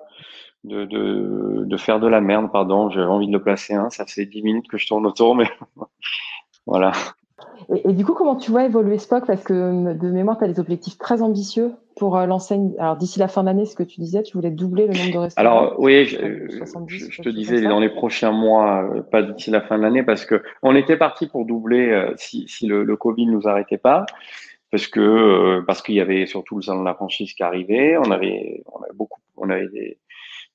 de, 0.65 0.85
de, 0.85 1.65
de 1.65 1.77
faire 1.77 2.01
de 2.01 2.09
la 2.09 2.21
merde, 2.21 2.51
pardon, 2.53 2.91
j'avais 2.91 3.07
envie 3.07 3.27
de 3.27 3.33
le 3.33 3.43
placer, 3.43 3.75
hein. 3.75 3.89
ça 3.91 4.07
fait 4.07 4.27
10 4.27 4.43
minutes 4.43 4.69
que 4.69 4.79
je 4.79 4.87
tourne 4.87 5.07
autour, 5.07 5.35
mais 5.35 5.49
voilà. 6.67 6.93
Et, 7.85 7.93
du 7.93 8.05
coup, 8.05 8.15
comment 8.15 8.37
tu 8.37 8.51
vois 8.51 8.65
évoluer 8.65 8.99
Spock? 8.99 9.27
Parce 9.27 9.43
que 9.43 9.95
de 9.95 10.11
mémoire, 10.11 10.39
tu 10.39 10.45
as 10.45 10.49
des 10.49 10.61
objectifs 10.61 10.99
très 10.99 11.23
ambitieux 11.23 11.73
pour 11.97 12.17
euh, 12.17 12.27
l'enseigne. 12.27 12.73
Alors, 12.79 12.97
d'ici 12.97 13.19
la 13.19 13.29
fin 13.29 13.45
d'année, 13.45 13.67
ce 13.67 13.75
que 13.77 13.83
tu 13.83 14.01
disais, 14.01 14.23
tu 14.23 14.37
voulais 14.37 14.51
doubler 14.51 14.87
le 14.87 14.95
nombre 14.95 15.13
de 15.13 15.19
restaurants. 15.19 15.49
Alors, 15.49 15.75
oui, 15.79 16.05
je, 16.07 16.17
je 16.89 17.23
te 17.23 17.29
disais 17.29 17.61
dans 17.63 17.81
les 17.81 17.89
prochains 17.89 18.33
mois, 18.33 18.83
euh, 18.83 19.03
pas 19.03 19.23
d'ici 19.23 19.51
la 19.51 19.61
fin 19.61 19.79
de 19.79 19.83
l'année, 19.83 20.03
parce 20.03 20.25
que 20.25 20.43
on 20.63 20.75
était 20.75 20.97
parti 20.97 21.27
pour 21.27 21.45
doubler 21.45 21.91
euh, 21.91 22.13
si, 22.17 22.47
si 22.49 22.67
le, 22.67 22.85
le 22.85 22.97
Covid 22.97 23.27
nous 23.27 23.47
arrêtait 23.47 23.79
pas 23.79 24.07
parce 24.73 24.89
que 24.89 25.61
parce 25.61 25.83
qu'il 25.83 25.95
y 25.95 26.01
avait 26.01 26.27
surtout 26.27 26.57
le 26.57 26.63
salon 26.63 26.81
de 26.81 26.87
la 26.87 26.95
franchise 26.95 27.33
qui 27.35 27.45
arrivait, 27.45 27.97
on 27.99 28.11
avait 28.11 28.65
on 28.67 28.83
avait 28.83 28.95
beaucoup 28.95 29.21
on 29.37 29.49
avait 29.51 29.69
des, 29.69 29.99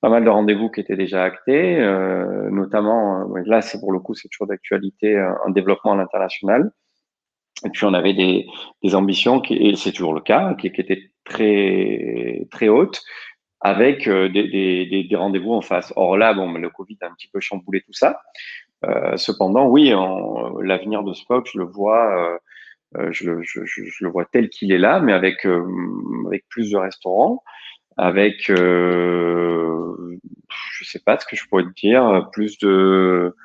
pas 0.01 0.10
mal 0.10 0.25
de 0.25 0.30
rendez-vous 0.30 0.69
qui 0.69 0.82
étaient 0.82 0.97
déjà 0.97 1.23
actés, 1.23 1.80
euh, 1.80 2.49
notamment 2.49 3.27
là 3.45 3.62
c'est 3.62 3.80
pour 3.80 3.93
le 3.93 3.99
coup 3.99 4.15
c'est 4.15 4.27
toujours 4.27 4.47
d'actualité 4.47 5.17
un 5.17 5.49
développement 5.51 5.93
à 5.93 5.95
l'international. 5.95 6.71
Et 7.65 7.69
puis 7.69 7.86
on 7.86 7.93
avait 7.93 8.13
des, 8.13 8.45
des 8.84 8.93
ambitions, 8.93 9.39
qui, 9.41 9.56
et 9.56 9.75
c'est 9.75 9.91
toujours 9.91 10.13
le 10.13 10.21
cas, 10.21 10.53
qui, 10.56 10.71
qui, 10.71 10.82
étaient 10.82 11.10
très 11.23 12.47
très 12.51 12.69
hautes, 12.69 13.01
avec 13.62 14.08
euh, 14.08 14.30
des, 14.30 14.47
des, 14.47 15.03
des 15.03 15.15
rendez-vous 15.15 15.53
en 15.53 15.62
face. 15.62 15.91
Or 15.95 16.17
là, 16.17 16.34
bon, 16.34 16.51
le 16.53 16.69
Covid 16.69 16.97
a 17.01 17.08
un 17.08 17.13
petit 17.13 17.30
peu 17.30 17.39
chamboulé 17.39 17.82
tout 17.82 17.93
ça. 17.93 18.21
Euh, 18.86 19.17
cependant, 19.17 19.67
oui, 19.67 19.91
l'avenir 20.62 21.03
de 21.03 21.13
Spock, 21.13 21.49
je 21.51 21.58
le 21.58 21.65
vois, 21.65 22.15
euh, 22.15 22.36
euh 22.36 22.39
je, 22.95 23.41
je, 23.41 24.04
le 24.04 24.10
vois 24.10 24.26
tel 24.26 24.50
qu'il 24.50 24.71
est 24.71 24.78
là, 24.78 25.00
mais 25.00 25.13
avec 25.13 25.45
euh, 25.45 25.63
avec 26.28 26.45
plus 26.50 26.71
de 26.71 26.78
restaurants, 26.78 27.43
avec, 27.97 28.50
euh, 28.50 30.17
je 30.71 30.86
sais 30.86 31.02
pas 31.06 31.19
ce 31.19 31.26
que 31.26 31.36
je 31.36 31.47
pourrais 31.47 31.63
te 31.63 31.73
dire, 31.73 32.30
plus 32.32 32.58
de 32.60 33.36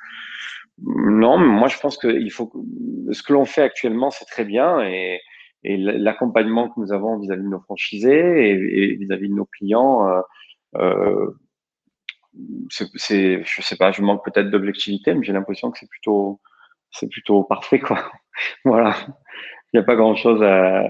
non, 0.85 1.38
moi 1.38 1.68
je 1.68 1.78
pense 1.78 1.96
que 1.96 2.28
faut 2.31 2.52
ce 3.12 3.22
que 3.22 3.33
l'on 3.33 3.44
fait 3.44 3.62
actuellement, 3.62 4.11
c'est 4.11 4.24
très 4.26 4.44
bien 4.44 4.81
et, 4.81 5.20
l'accompagnement 5.64 6.68
que 6.68 6.81
nous 6.81 6.92
avons 6.92 7.20
vis-à-vis 7.20 7.44
de 7.44 7.48
nos 7.48 7.61
franchisés 7.61 8.50
et 8.50 8.96
vis-à-vis 8.96 9.28
de 9.28 9.35
nos 9.35 9.44
clients, 9.44 10.09
euh, 10.09 10.20
euh, 10.74 11.31
je 12.68 13.62
sais 13.62 13.76
pas, 13.76 13.92
je 13.92 14.02
manque 14.02 14.24
peut-être 14.24 14.50
d'objectivité, 14.50 15.14
mais 15.14 15.22
j'ai 15.24 15.33
l'impression 15.33 15.70
que 15.70 15.78
c'est 15.78 15.88
plutôt, 15.88 16.40
c'est 16.92 17.09
plutôt 17.09 17.42
parfait 17.42 17.81
quoi. 17.81 17.98
voilà, 18.64 18.94
il 19.72 19.78
n'y 19.78 19.81
a 19.81 19.83
pas 19.83 19.96
grand-chose 19.96 20.42
à, 20.42 20.87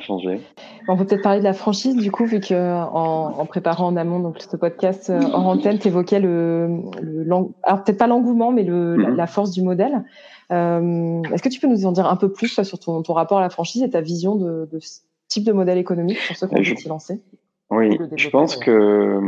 changer. 0.00 0.42
On 0.88 0.96
peut 0.98 1.06
peut-être 1.06 1.22
parler 1.22 1.38
de 1.38 1.44
la 1.44 1.54
franchise 1.54 1.96
du 1.96 2.10
coup, 2.10 2.26
vu 2.26 2.38
que 2.38 2.54
en, 2.54 3.46
préparant 3.46 3.86
en 3.86 3.96
amont 3.96 4.20
donc 4.20 4.42
ce 4.42 4.54
podcast 4.58 5.08
euh, 5.08 5.22
en 5.32 5.46
antenne, 5.46 5.78
tu 5.78 5.88
évoquais 5.88 6.20
le, 6.20 6.82
le 7.00 7.32
alors 7.62 7.82
peut-être 7.82 7.96
pas 7.96 8.06
l'engouement, 8.06 8.52
mais 8.52 8.62
le, 8.62 8.96
la, 8.96 9.08
mhm. 9.08 9.26
force 9.26 9.52
du 9.52 9.62
modèle. 9.62 10.04
Euh, 10.52 11.22
Est-ce 11.32 11.42
que 11.42 11.48
tu 11.48 11.60
peux 11.60 11.66
nous 11.66 11.86
en 11.86 11.92
dire 11.92 12.06
un 12.06 12.16
peu 12.16 12.30
plus 12.30 12.62
sur 12.62 12.78
ton, 12.78 13.02
ton, 13.02 13.14
rapport 13.14 13.38
à 13.38 13.40
la 13.40 13.48
franchise 13.48 13.82
et 13.82 13.88
ta 13.88 14.02
vision 14.02 14.36
de, 14.36 14.68
de 14.70 14.78
ce 14.80 15.00
type 15.28 15.44
de 15.44 15.52
modèle 15.52 15.78
économique 15.78 16.18
pour 16.26 16.36
ceux 16.36 16.46
qui 16.46 16.54
ont 16.54 16.58
envie 16.58 16.76
s'y 16.76 16.88
lancer 16.88 17.22
Oui, 17.70 17.98
je 18.16 18.28
pense 18.28 18.56
que 18.56 19.18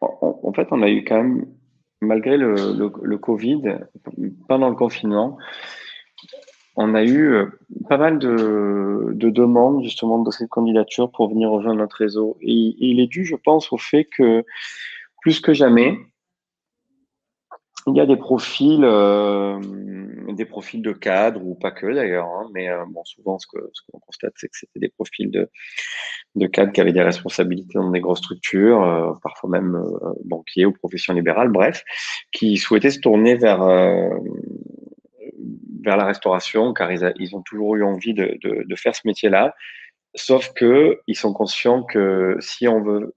en, 0.00 0.52
fait, 0.52 0.68
on 0.70 0.82
a 0.82 0.88
eu 0.88 1.04
quand 1.04 1.16
même, 1.16 1.46
malgré 2.00 2.36
le, 2.36 2.54
le, 3.02 3.18
Covid, 3.18 3.62
pendant 4.48 4.68
le 4.68 4.74
confinement, 4.74 5.38
on 6.76 6.94
a 6.94 7.02
eu 7.02 7.32
euh, 7.32 7.46
pas 7.88 7.98
mal 7.98 8.18
de, 8.18 9.12
demandes 9.12 9.82
justement 9.84 10.22
de 10.22 10.30
cette 10.30 10.48
candidature 10.48 11.10
pour 11.10 11.28
venir 11.28 11.50
rejoindre 11.50 11.78
notre 11.78 11.96
réseau. 11.96 12.36
Et, 12.40 12.74
il 12.78 13.00
est 13.00 13.06
dû, 13.06 13.24
je 13.24 13.36
pense, 13.36 13.72
au 13.72 13.78
fait 13.78 14.04
que 14.04 14.44
plus 15.20 15.40
que 15.40 15.52
jamais, 15.52 15.98
il 17.86 17.96
y 17.96 18.00
a 18.00 18.06
des 18.06 18.16
profils, 18.16 18.84
euh, 18.84 19.58
des 20.28 20.44
profils 20.44 20.82
de 20.82 20.92
cadres 20.92 21.44
ou 21.44 21.54
pas 21.54 21.70
que 21.70 21.86
d'ailleurs, 21.92 22.26
hein, 22.26 22.48
mais 22.52 22.68
euh, 22.68 22.84
bon, 22.88 23.04
souvent 23.04 23.38
ce 23.38 23.46
que 23.46 23.58
ce 23.72 23.82
qu'on 23.90 23.98
constate, 23.98 24.32
c'est 24.36 24.48
que 24.48 24.56
c'était 24.56 24.80
des 24.80 24.88
profils 24.88 25.30
de, 25.30 25.48
de 26.34 26.46
cadres 26.46 26.72
qui 26.72 26.80
avaient 26.80 26.92
des 26.92 27.02
responsabilités 27.02 27.74
dans 27.74 27.90
des 27.90 28.00
grosses 28.00 28.18
structures, 28.18 29.18
parfois 29.22 29.50
même 29.50 29.82
banquiers 30.24 30.66
ou 30.66 30.72
professions 30.72 31.14
libérales, 31.14 31.48
bref, 31.48 31.82
qui 32.32 32.56
souhaitaient 32.56 32.90
se 32.90 33.00
tourner 33.00 33.34
vers 33.34 33.64
vers 35.82 35.96
la 35.96 36.04
restauration 36.04 36.72
car 36.72 36.92
ils, 36.92 37.12
ils 37.16 37.34
ont 37.34 37.42
toujours 37.42 37.76
eu 37.76 37.84
envie 37.84 38.14
de, 38.14 38.38
de, 38.42 38.64
de 38.64 38.76
faire 38.76 38.94
ce 38.94 39.02
métier-là. 39.06 39.54
Sauf 40.14 40.52
que 40.54 41.00
ils 41.06 41.16
sont 41.16 41.32
conscients 41.32 41.84
que 41.84 42.36
si 42.40 42.66
on 42.66 42.82
veut 42.82 43.14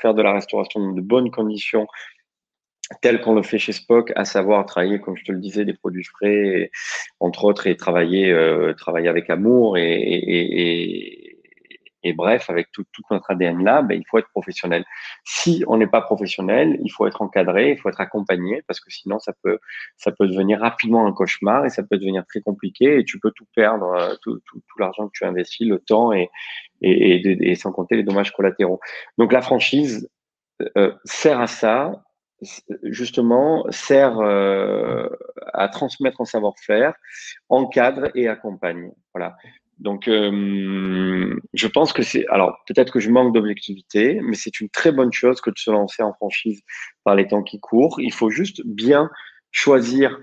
faire 0.00 0.14
de 0.14 0.22
la 0.22 0.32
restauration 0.32 0.80
dans 0.80 0.92
de 0.92 1.00
bonnes 1.00 1.30
conditions, 1.30 1.86
telles 3.00 3.20
qu'on 3.20 3.34
le 3.34 3.42
fait 3.42 3.58
chez 3.58 3.72
Spock, 3.72 4.12
à 4.16 4.24
savoir 4.24 4.66
travailler, 4.66 5.00
comme 5.00 5.16
je 5.16 5.24
te 5.24 5.32
le 5.32 5.38
disais, 5.38 5.64
des 5.64 5.74
produits 5.74 6.04
frais, 6.04 6.70
entre 7.20 7.44
autres, 7.44 7.66
et 7.66 7.76
travailler, 7.76 8.30
euh, 8.30 8.74
travailler 8.74 9.08
avec 9.08 9.30
amour 9.30 9.78
et, 9.78 9.82
et, 9.82 10.60
et, 10.60 11.42
et 12.04 12.12
bref, 12.12 12.50
avec 12.50 12.70
tout, 12.72 12.84
tout 12.92 13.02
notre 13.10 13.30
ADN 13.30 13.62
là, 13.62 13.82
ben, 13.82 13.94
il 13.94 14.04
faut 14.08 14.18
être 14.18 14.28
professionnel. 14.30 14.84
Si 15.24 15.64
on 15.68 15.76
n'est 15.76 15.86
pas 15.86 16.00
professionnel, 16.00 16.78
il 16.82 16.90
faut 16.90 17.06
être 17.06 17.22
encadré, 17.22 17.70
il 17.70 17.78
faut 17.78 17.88
être 17.88 18.00
accompagné, 18.00 18.62
parce 18.66 18.80
que 18.80 18.90
sinon 18.90 19.18
ça 19.20 19.32
peut, 19.42 19.58
ça 19.96 20.10
peut 20.10 20.26
devenir 20.26 20.60
rapidement 20.60 21.06
un 21.06 21.12
cauchemar 21.12 21.64
et 21.64 21.70
ça 21.70 21.82
peut 21.82 21.98
devenir 21.98 22.26
très 22.26 22.40
compliqué 22.40 22.98
et 22.98 23.04
tu 23.04 23.20
peux 23.20 23.30
tout 23.30 23.46
perdre, 23.54 23.92
euh, 23.92 24.14
tout, 24.22 24.40
tout, 24.46 24.58
tout 24.58 24.78
l'argent 24.78 25.06
que 25.06 25.12
tu 25.14 25.24
investis, 25.24 25.66
le 25.66 25.78
temps 25.78 26.12
et, 26.12 26.28
et, 26.80 27.14
et, 27.16 27.50
et, 27.50 27.54
sans 27.54 27.70
compter 27.70 27.96
les 27.96 28.02
dommages 28.02 28.32
collatéraux. 28.32 28.80
Donc 29.16 29.32
la 29.32 29.42
franchise 29.42 30.08
euh, 30.76 30.92
sert 31.04 31.40
à 31.40 31.46
ça, 31.46 32.02
justement, 32.82 33.64
sert 33.70 34.18
euh, 34.20 35.08
à 35.52 35.68
transmettre 35.68 36.20
un 36.20 36.24
savoir-faire, 36.24 36.94
encadre 37.48 38.10
et 38.14 38.28
accompagne. 38.28 38.92
Voilà. 39.14 39.36
Donc, 39.78 40.06
euh, 40.06 41.34
je 41.54 41.66
pense 41.66 41.92
que 41.92 42.02
c'est. 42.02 42.26
Alors, 42.28 42.58
peut-être 42.66 42.92
que 42.92 43.00
je 43.00 43.10
manque 43.10 43.34
d'objectivité, 43.34 44.20
mais 44.22 44.36
c'est 44.36 44.60
une 44.60 44.68
très 44.68 44.92
bonne 44.92 45.12
chose 45.12 45.40
que 45.40 45.50
de 45.50 45.58
se 45.58 45.70
lancer 45.70 46.02
en 46.02 46.12
franchise 46.12 46.62
par 47.04 47.16
les 47.16 47.26
temps 47.26 47.42
qui 47.42 47.58
courent. 47.58 48.00
Il 48.00 48.12
faut 48.12 48.30
juste 48.30 48.62
bien 48.64 49.10
choisir 49.50 50.18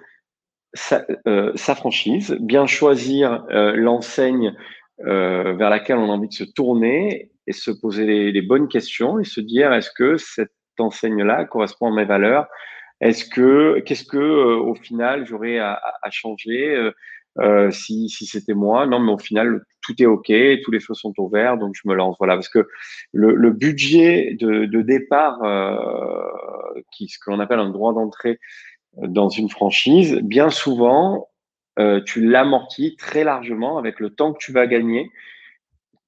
sa, 0.73 1.05
euh, 1.27 1.55
franchise, 1.57 2.37
bien 2.39 2.67
choisir 2.67 3.45
l'enseigne 3.49 4.55
vers 4.99 5.69
laquelle 5.69 5.97
on 5.97 6.09
a 6.11 6.13
envie 6.13 6.27
de 6.27 6.33
se 6.33 6.43
tourner 6.43 7.31
et 7.47 7.53
se 7.53 7.71
poser 7.71 8.05
les, 8.05 8.31
les 8.33 8.41
bonnes 8.41 8.67
questions 8.67 9.17
et 9.17 9.23
se 9.23 9.39
dire 9.39 9.71
est-ce 9.71 9.91
que 9.91 10.17
cette 10.17 10.51
enseigne-là 10.81 11.45
correspond 11.45 11.91
à 11.91 11.95
mes 11.95 12.05
valeurs 12.05 12.47
Est-ce 13.01 13.25
que 13.25 13.79
qu'est-ce 13.79 14.05
que 14.05 14.17
au 14.17 14.75
final 14.75 15.25
j'aurais 15.25 15.59
à, 15.59 15.79
changer 16.09 16.91
euh, 17.39 17.71
si, 17.71 18.09
si 18.09 18.25
c'était 18.25 18.53
moi? 18.53 18.85
Non, 18.85 18.99
mais 18.99 19.11
au 19.11 19.17
final, 19.17 19.63
tout 19.81 20.01
est 20.01 20.05
OK, 20.05 20.31
tous 20.63 20.71
les 20.71 20.79
feux 20.79 20.93
sont 20.93 21.13
ouverts, 21.17 21.57
donc 21.57 21.73
je 21.75 21.87
me 21.87 21.93
lance. 21.95 22.15
Voilà, 22.19 22.35
parce 22.35 22.49
que 22.49 22.67
le, 23.13 23.51
budget 23.51 24.35
de, 24.39 24.81
départ, 24.81 25.41
euh, 25.43 25.75
ce 26.91 27.17
que 27.19 27.31
l'on 27.31 27.39
appelle 27.39 27.59
un 27.59 27.69
droit 27.69 27.93
d'entrée 27.93 28.39
dans 28.97 29.29
une 29.29 29.49
franchise, 29.49 30.19
bien 30.23 30.49
souvent, 30.49 31.29
euh, 31.79 32.01
tu 32.01 32.27
l'amortis 32.27 32.95
très 32.97 33.23
largement 33.23 33.77
avec 33.77 33.99
le 33.99 34.09
temps 34.09 34.33
que 34.33 34.39
tu 34.39 34.51
vas 34.51 34.67
gagner 34.67 35.11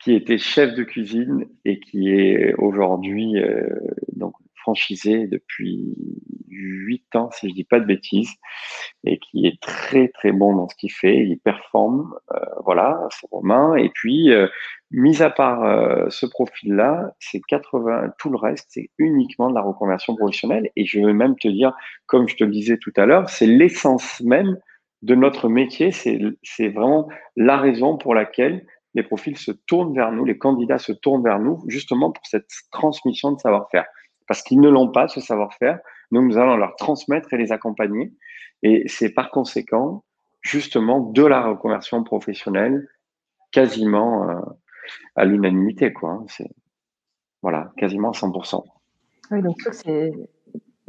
qui 0.00 0.14
était 0.14 0.38
chef 0.38 0.74
de 0.74 0.82
cuisine 0.82 1.46
et 1.64 1.80
qui 1.80 2.10
est 2.10 2.54
aujourd'hui 2.54 3.38
euh, 3.38 3.68
donc 4.14 4.34
franchisé 4.66 5.28
depuis 5.28 5.94
huit 6.48 7.04
ans, 7.14 7.30
si 7.32 7.48
je 7.48 7.54
dis 7.54 7.64
pas 7.64 7.78
de 7.78 7.84
bêtises, 7.84 8.32
et 9.04 9.18
qui 9.18 9.46
est 9.46 9.60
très 9.60 10.08
très 10.08 10.32
bon 10.32 10.56
dans 10.56 10.68
ce 10.68 10.74
qu'il 10.74 10.90
fait. 10.90 11.24
Il 11.24 11.38
performe, 11.38 12.12
euh, 12.32 12.38
voilà, 12.64 13.06
c'est 13.10 13.28
Romain. 13.30 13.76
Et 13.76 13.90
puis, 13.90 14.32
euh, 14.32 14.48
mis 14.90 15.22
à 15.22 15.30
part 15.30 15.62
euh, 15.64 16.06
ce 16.08 16.26
profil-là, 16.26 17.14
c'est 17.20 17.40
80, 17.48 18.14
tout 18.18 18.30
le 18.30 18.38
reste, 18.38 18.66
c'est 18.70 18.90
uniquement 18.98 19.50
de 19.50 19.54
la 19.54 19.62
reconversion 19.62 20.16
professionnelle. 20.16 20.70
Et 20.74 20.84
je 20.84 20.98
vais 20.98 21.12
même 21.12 21.36
te 21.36 21.48
dire, 21.48 21.72
comme 22.06 22.28
je 22.28 22.36
te 22.36 22.44
le 22.44 22.50
disais 22.50 22.78
tout 22.78 22.92
à 22.96 23.06
l'heure, 23.06 23.28
c'est 23.30 23.46
l'essence 23.46 24.20
même 24.22 24.58
de 25.02 25.14
notre 25.14 25.48
métier. 25.48 25.90
C'est 25.92 26.68
vraiment 26.68 27.08
la 27.36 27.56
raison 27.56 27.96
pour 27.96 28.14
laquelle 28.14 28.66
les 28.94 29.02
profils 29.02 29.36
se 29.36 29.52
tournent 29.52 29.94
vers 29.94 30.10
nous, 30.10 30.24
les 30.24 30.38
candidats 30.38 30.78
se 30.78 30.92
tournent 30.92 31.22
vers 31.22 31.38
nous, 31.38 31.62
justement 31.68 32.10
pour 32.10 32.24
cette 32.26 32.48
transmission 32.70 33.32
de 33.32 33.38
savoir-faire. 33.38 33.84
Parce 34.26 34.42
qu'ils 34.42 34.60
ne 34.60 34.70
l'ont 34.70 34.90
pas, 34.90 35.06
ce 35.06 35.20
savoir-faire. 35.20 35.78
Nous, 36.10 36.22
nous 36.22 36.38
allons 36.38 36.56
leur 36.56 36.74
transmettre 36.76 37.32
et 37.32 37.36
les 37.36 37.52
accompagner. 37.52 38.12
Et 38.62 38.84
c'est 38.86 39.10
par 39.10 39.30
conséquent, 39.30 40.04
justement, 40.40 41.00
de 41.00 41.24
la 41.24 41.42
reconversion 41.42 42.02
professionnelle 42.04 42.88
quasiment 43.52 44.28
euh, 44.28 44.40
à 45.14 45.24
l'unanimité, 45.24 45.92
quoi. 45.92 46.24
C'est, 46.28 46.50
voilà, 47.42 47.72
quasiment 47.76 48.12
100%. 48.12 48.64
Oui, 49.30 49.42
donc 49.42 49.56
c'est 49.72 50.12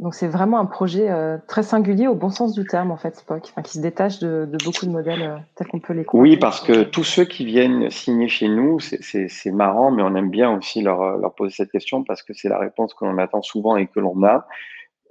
donc 0.00 0.14
c'est 0.14 0.28
vraiment 0.28 0.58
un 0.58 0.66
projet 0.66 1.10
euh, 1.10 1.38
très 1.48 1.64
singulier 1.64 2.06
au 2.06 2.14
bon 2.14 2.30
sens 2.30 2.54
du 2.54 2.64
terme 2.64 2.92
en 2.92 2.96
fait, 2.96 3.16
Spock, 3.16 3.52
qui 3.64 3.72
se 3.72 3.80
détache 3.80 4.20
de, 4.20 4.48
beaucoup 4.64 4.86
de 4.86 4.90
modèles 4.90 5.22
euh, 5.22 5.36
tels 5.56 5.66
qu'on 5.66 5.80
peut 5.80 5.92
les 5.92 6.04
connaître. 6.04 6.14
Oui, 6.14 6.36
parce 6.36 6.60
que 6.60 6.84
tous 6.84 7.02
ceux 7.02 7.24
qui 7.24 7.44
viennent 7.44 7.90
signer 7.90 8.28
chez 8.28 8.48
nous, 8.48 8.78
c'est 8.78 9.50
marrant, 9.50 9.90
mais 9.90 10.02
on 10.02 10.14
aime 10.14 10.30
bien 10.30 10.56
aussi 10.56 10.82
leur, 10.82 11.34
poser 11.34 11.54
cette 11.54 11.72
question 11.72 12.04
parce 12.04 12.22
que 12.22 12.32
c'est 12.32 12.48
la 12.48 12.58
réponse 12.58 12.94
que 12.94 13.04
l'on 13.04 13.18
attend 13.18 13.42
souvent 13.42 13.76
et 13.76 13.88
que 13.88 13.98
l'on 13.98 14.24
a. 14.24 14.46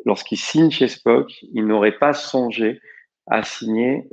Lorsqu'ils 0.05 0.37
signent 0.37 0.71
chez 0.71 0.87
Spock, 0.87 1.31
ils 1.53 1.65
n'auraient 1.65 1.97
pas 1.97 2.13
songé 2.13 2.79
à 3.29 3.43
signer 3.43 4.07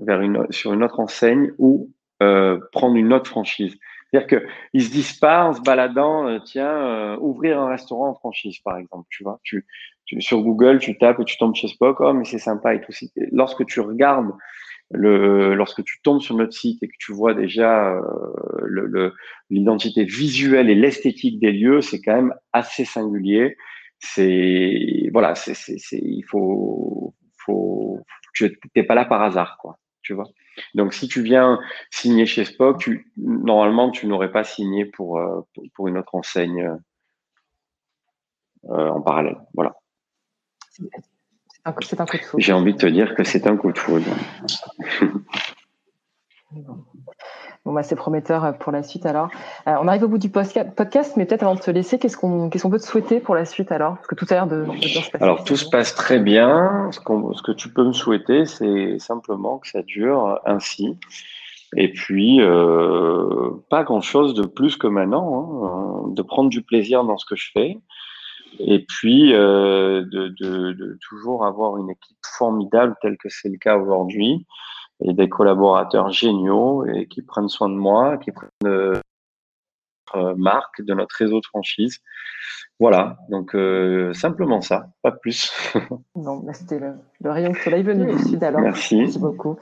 sur 0.50 0.72
une 0.72 0.82
autre 0.82 0.98
enseigne 0.98 1.52
ou 1.58 1.90
euh, 2.22 2.58
prendre 2.72 2.96
une 2.96 3.12
autre 3.12 3.30
franchise. 3.30 3.76
C'est-à-dire 4.14 4.40
qu'ils 4.72 4.85
se 4.85 4.92
disent 4.92 5.14
pas 5.14 5.44
en 5.44 5.55
se 5.55 5.61
baladant, 5.61 6.29
euh, 6.29 6.38
tiens, 6.38 6.70
euh, 6.70 7.16
ouvrir 7.20 7.61
un 7.61 7.68
restaurant 7.68 8.11
en 8.11 8.14
franchise, 8.14 8.59
par 8.61 8.79
exemple. 8.79 9.09
Tu 9.11 9.24
vois, 9.24 9.40
tu, 9.42 9.66
sur 10.20 10.40
Google, 10.40 10.79
tu 10.79 10.96
tapes 10.96 11.18
et 11.18 11.24
tu 11.24 11.37
tombes 11.37 11.57
chez 11.57 11.66
Spock, 11.66 12.00
oh, 12.00 12.12
mais 12.12 12.24
c'est 12.24 12.38
sympa 12.38 12.77
et 12.77 12.81
tout. 12.81 12.92
Lorsque 13.33 13.66
tu 13.66 13.81
regardes 13.81 14.31
lorsque 14.90 15.83
tu 15.83 16.00
tombes 16.03 16.20
sur 16.20 16.37
notre 16.37 16.53
site 16.53 16.81
et 16.83 16.88
que 16.88 16.94
tu 17.00 17.12
vois 17.12 17.35
déjà 17.35 17.94
euh, 17.96 19.11
l'identité 19.50 20.05
visuelle 20.05 20.70
et 20.70 20.77
l'esthétique 20.77 21.40
des 21.40 21.50
lieux, 21.50 21.81
c'est 21.81 22.00
quand 22.00 22.14
même 22.14 22.35
assez 22.53 22.85
singulier. 22.85 23.57
C'est 23.98 25.09
voilà, 25.12 25.35
il 25.90 26.24
faut 26.24 27.14
faut 27.38 27.98
tu 28.35 28.57
n'es 28.77 28.83
pas 28.85 28.94
là 28.94 29.07
par 29.07 29.22
hasard 29.22 29.57
quoi, 29.61 29.79
tu 30.03 30.12
vois. 30.12 30.29
Donc 30.75 30.95
si 30.95 31.09
tu 31.09 31.23
viens 31.23 31.61
signer 31.90 32.27
chez 32.27 32.45
Spock, 32.45 32.79
tu, 32.79 33.12
normalement 33.17 33.90
tu 33.90 34.07
n'aurais 34.07 34.31
pas 34.31 34.45
signé 34.45 34.85
pour, 34.85 35.19
euh, 35.19 35.40
pour 35.75 35.88
une 35.88 35.99
autre 35.99 36.14
enseigne 36.14 36.79
euh, 38.71 38.88
en 38.88 39.01
parallèle. 39.01 39.38
Voilà. 39.55 39.75
C'est 40.71 42.01
un 42.01 42.07
coup 42.07 42.17
de 42.17 42.23
foudre. 42.23 42.43
J'ai 42.43 42.53
envie 42.53 42.75
de 42.75 42.79
te 42.79 42.87
dire 42.87 43.14
que 43.14 43.25
c'est 43.25 43.47
un 43.47 43.57
coup 43.57 43.73
de 43.73 43.79
foudre. 43.79 44.11
Bon, 47.64 47.73
bah, 47.73 47.83
c'est 47.83 47.97
prometteur 47.97 48.45
euh, 48.45 48.53
pour 48.53 48.73
la 48.73 48.83
suite 48.83 49.07
alors. 49.07 49.31
Euh, 49.67 49.75
on 49.81 49.88
arrive 49.88 50.05
au 50.05 50.09
bout 50.09 50.19
du 50.19 50.29
podcast, 50.29 51.14
mais 51.17 51.25
peut-être 51.25 51.45
avant 51.45 51.55
de 51.55 51.61
te 51.61 51.71
laisser, 51.71 51.99
qu'est-ce 51.99 52.17
qu'on 52.17 52.51
peut 52.51 52.79
te 52.79 52.85
souhaiter 52.85 53.21
pour 53.21 53.35
la 53.35 53.47
suite 53.47 53.73
alors? 53.73 53.95
Parce 53.95 54.07
que 54.07 54.14
tout 54.14 54.27
à 54.31 54.35
l'heure 54.35 54.47
de, 54.47 54.64
de 54.64 55.23
Alors 55.23 55.45
tout 55.45 55.57
se 55.57 55.69
passe 55.69 55.95
très 55.95 56.19
bien. 56.19 56.90
Ce, 56.93 57.01
ce 57.01 57.43
que 57.43 57.53
tu 57.53 57.71
peux 57.71 57.85
me 57.85 57.93
souhaiter, 57.93 58.45
c'est 58.45 58.99
simplement 58.99 59.59
que 59.59 59.69
ça 59.69 59.83
dure 59.83 60.40
ainsi. 60.45 60.99
Et 61.77 61.90
puis, 61.90 62.40
euh, 62.40 63.51
pas 63.69 63.83
grand-chose 63.83 64.35
de 64.35 64.47
plus 64.47 64.77
que 64.77 64.87
maintenant, 64.87 65.64
hein, 65.64 66.09
de 66.09 66.23
prendre 66.23 66.51
du 66.51 66.62
plaisir 66.62 67.05
dans 67.05 67.19
ce 67.19 67.27
que 67.27 67.37
je 67.37 67.51
fais. 67.53 67.79
Et 68.61 68.85
puis, 68.85 69.33
euh, 69.35 70.05
de, 70.05 70.99
toujours 71.09 71.45
avoir 71.45 71.77
une 71.79 71.90
équipe 71.90 72.17
formidable 72.23 72.95
telle 73.03 73.17
que 73.17 73.29
c'est 73.29 73.49
le 73.49 73.59
cas 73.59 73.77
aujourd'hui 73.77 74.47
et 75.00 75.12
des 75.12 75.28
collaborateurs 75.28 76.11
géniaux 76.11 76.87
et 76.87 77.07
qui 77.07 77.22
prennent 77.22 77.48
soin 77.48 77.68
de 77.68 77.74
moi, 77.74 78.18
qui 78.18 78.33
prennent 78.33 78.50
euh, 78.64 79.00
notre 80.14 80.38
marque, 80.38 80.83
de 80.83 80.94
notre 80.94 81.16
réseau 81.16 81.40
de 81.40 81.46
franchise. 81.46 81.98
Voilà, 82.80 83.18
donc 83.28 83.54
euh, 83.54 84.12
simplement 84.14 84.61
ça, 84.61 84.88
pas 85.02 85.12
plus. 85.12 85.52
non, 86.16 86.38
bah, 86.38 86.52
c'était 86.52 86.78
le, 86.78 86.94
le, 87.20 87.30
rayon 87.30 87.52
de 87.52 87.57
soleil 87.57 87.83
venu 87.83 88.12
du 88.12 88.18
sud 88.18 88.42
alors. 88.42 88.61
Merci. 88.61 88.96
Merci 88.96 89.18
beaucoup. 89.18 89.57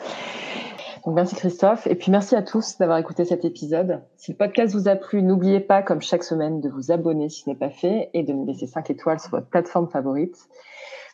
Donc 1.05 1.17
merci 1.17 1.35
Christophe 1.35 1.89
et 1.89 1.97
puis 1.97 2.13
merci 2.13 2.37
à 2.37 2.43
tous 2.43 2.79
d'avoir 2.79 2.97
écouté 2.99 3.25
cet 3.25 3.45
épisode. 3.45 4.03
Si 4.17 4.31
le 4.31 4.37
podcast 4.37 4.73
vous 4.73 4.89
a 4.89 4.95
plu, 4.95 5.21
n'oubliez 5.23 5.59
pas 5.59 5.83
comme 5.83 6.01
chaque 6.01 6.23
semaine 6.23 6.61
de 6.61 6.69
vous 6.69 6.93
abonner 6.93 7.29
si 7.29 7.43
ce 7.43 7.51
n'est 7.51 7.57
pas 7.57 7.71
fait 7.71 8.09
et 8.15 8.23
de 8.23 8.33
nous 8.33 8.47
laisser 8.47 8.69
5 8.69 8.89
étoiles 8.89 9.19
sur 9.19 9.31
votre 9.31 9.49
plateforme 9.49 9.89
favorite. 9.89 10.37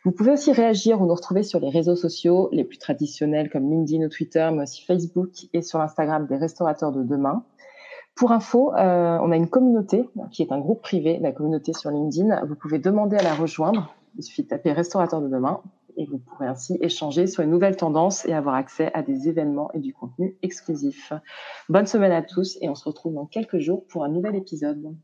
Vous 0.04 0.12
pouvez 0.12 0.32
aussi 0.32 0.52
réagir 0.52 1.00
ou 1.00 1.06
nous 1.06 1.14
retrouver 1.14 1.42
sur 1.42 1.60
les 1.60 1.70
réseaux 1.70 1.96
sociaux 1.96 2.48
les 2.52 2.64
plus 2.64 2.78
traditionnels 2.78 3.50
comme 3.50 3.68
LinkedIn 3.68 4.06
ou 4.06 4.08
Twitter, 4.08 4.48
mais 4.52 4.62
aussi 4.62 4.84
Facebook 4.84 5.30
et 5.52 5.62
sur 5.62 5.78
l'Instagram 5.78 6.26
des 6.26 6.36
restaurateurs 6.36 6.92
de 6.92 7.02
demain. 7.02 7.44
Pour 8.14 8.32
info, 8.32 8.74
euh, 8.74 9.18
on 9.20 9.30
a 9.30 9.36
une 9.36 9.48
communauté 9.48 10.08
qui 10.32 10.42
est 10.42 10.52
un 10.52 10.58
groupe 10.58 10.82
privé, 10.82 11.18
la 11.20 11.32
communauté 11.32 11.72
sur 11.72 11.90
LinkedIn. 11.90 12.44
Vous 12.46 12.56
pouvez 12.56 12.78
demander 12.78 13.16
à 13.16 13.22
la 13.22 13.34
rejoindre. 13.34 13.94
Il 14.16 14.24
suffit 14.24 14.42
de 14.42 14.48
taper 14.48 14.72
restaurateur 14.72 15.20
de 15.20 15.28
demain 15.28 15.60
et 15.96 16.06
vous 16.06 16.18
pourrez 16.18 16.46
ainsi 16.46 16.78
échanger 16.80 17.26
sur 17.26 17.42
une 17.42 17.50
nouvelle 17.50 17.76
tendance 17.76 18.24
et 18.26 18.32
avoir 18.32 18.54
accès 18.54 18.90
à 18.94 19.02
des 19.02 19.28
événements 19.28 19.70
et 19.72 19.80
du 19.80 19.92
contenu 19.92 20.36
exclusif. 20.42 21.12
Bonne 21.68 21.86
semaine 21.86 22.12
à 22.12 22.22
tous 22.22 22.56
et 22.60 22.68
on 22.68 22.74
se 22.74 22.88
retrouve 22.88 23.14
dans 23.14 23.26
quelques 23.26 23.58
jours 23.58 23.84
pour 23.86 24.04
un 24.04 24.08
nouvel 24.08 24.36
épisode. 24.36 24.94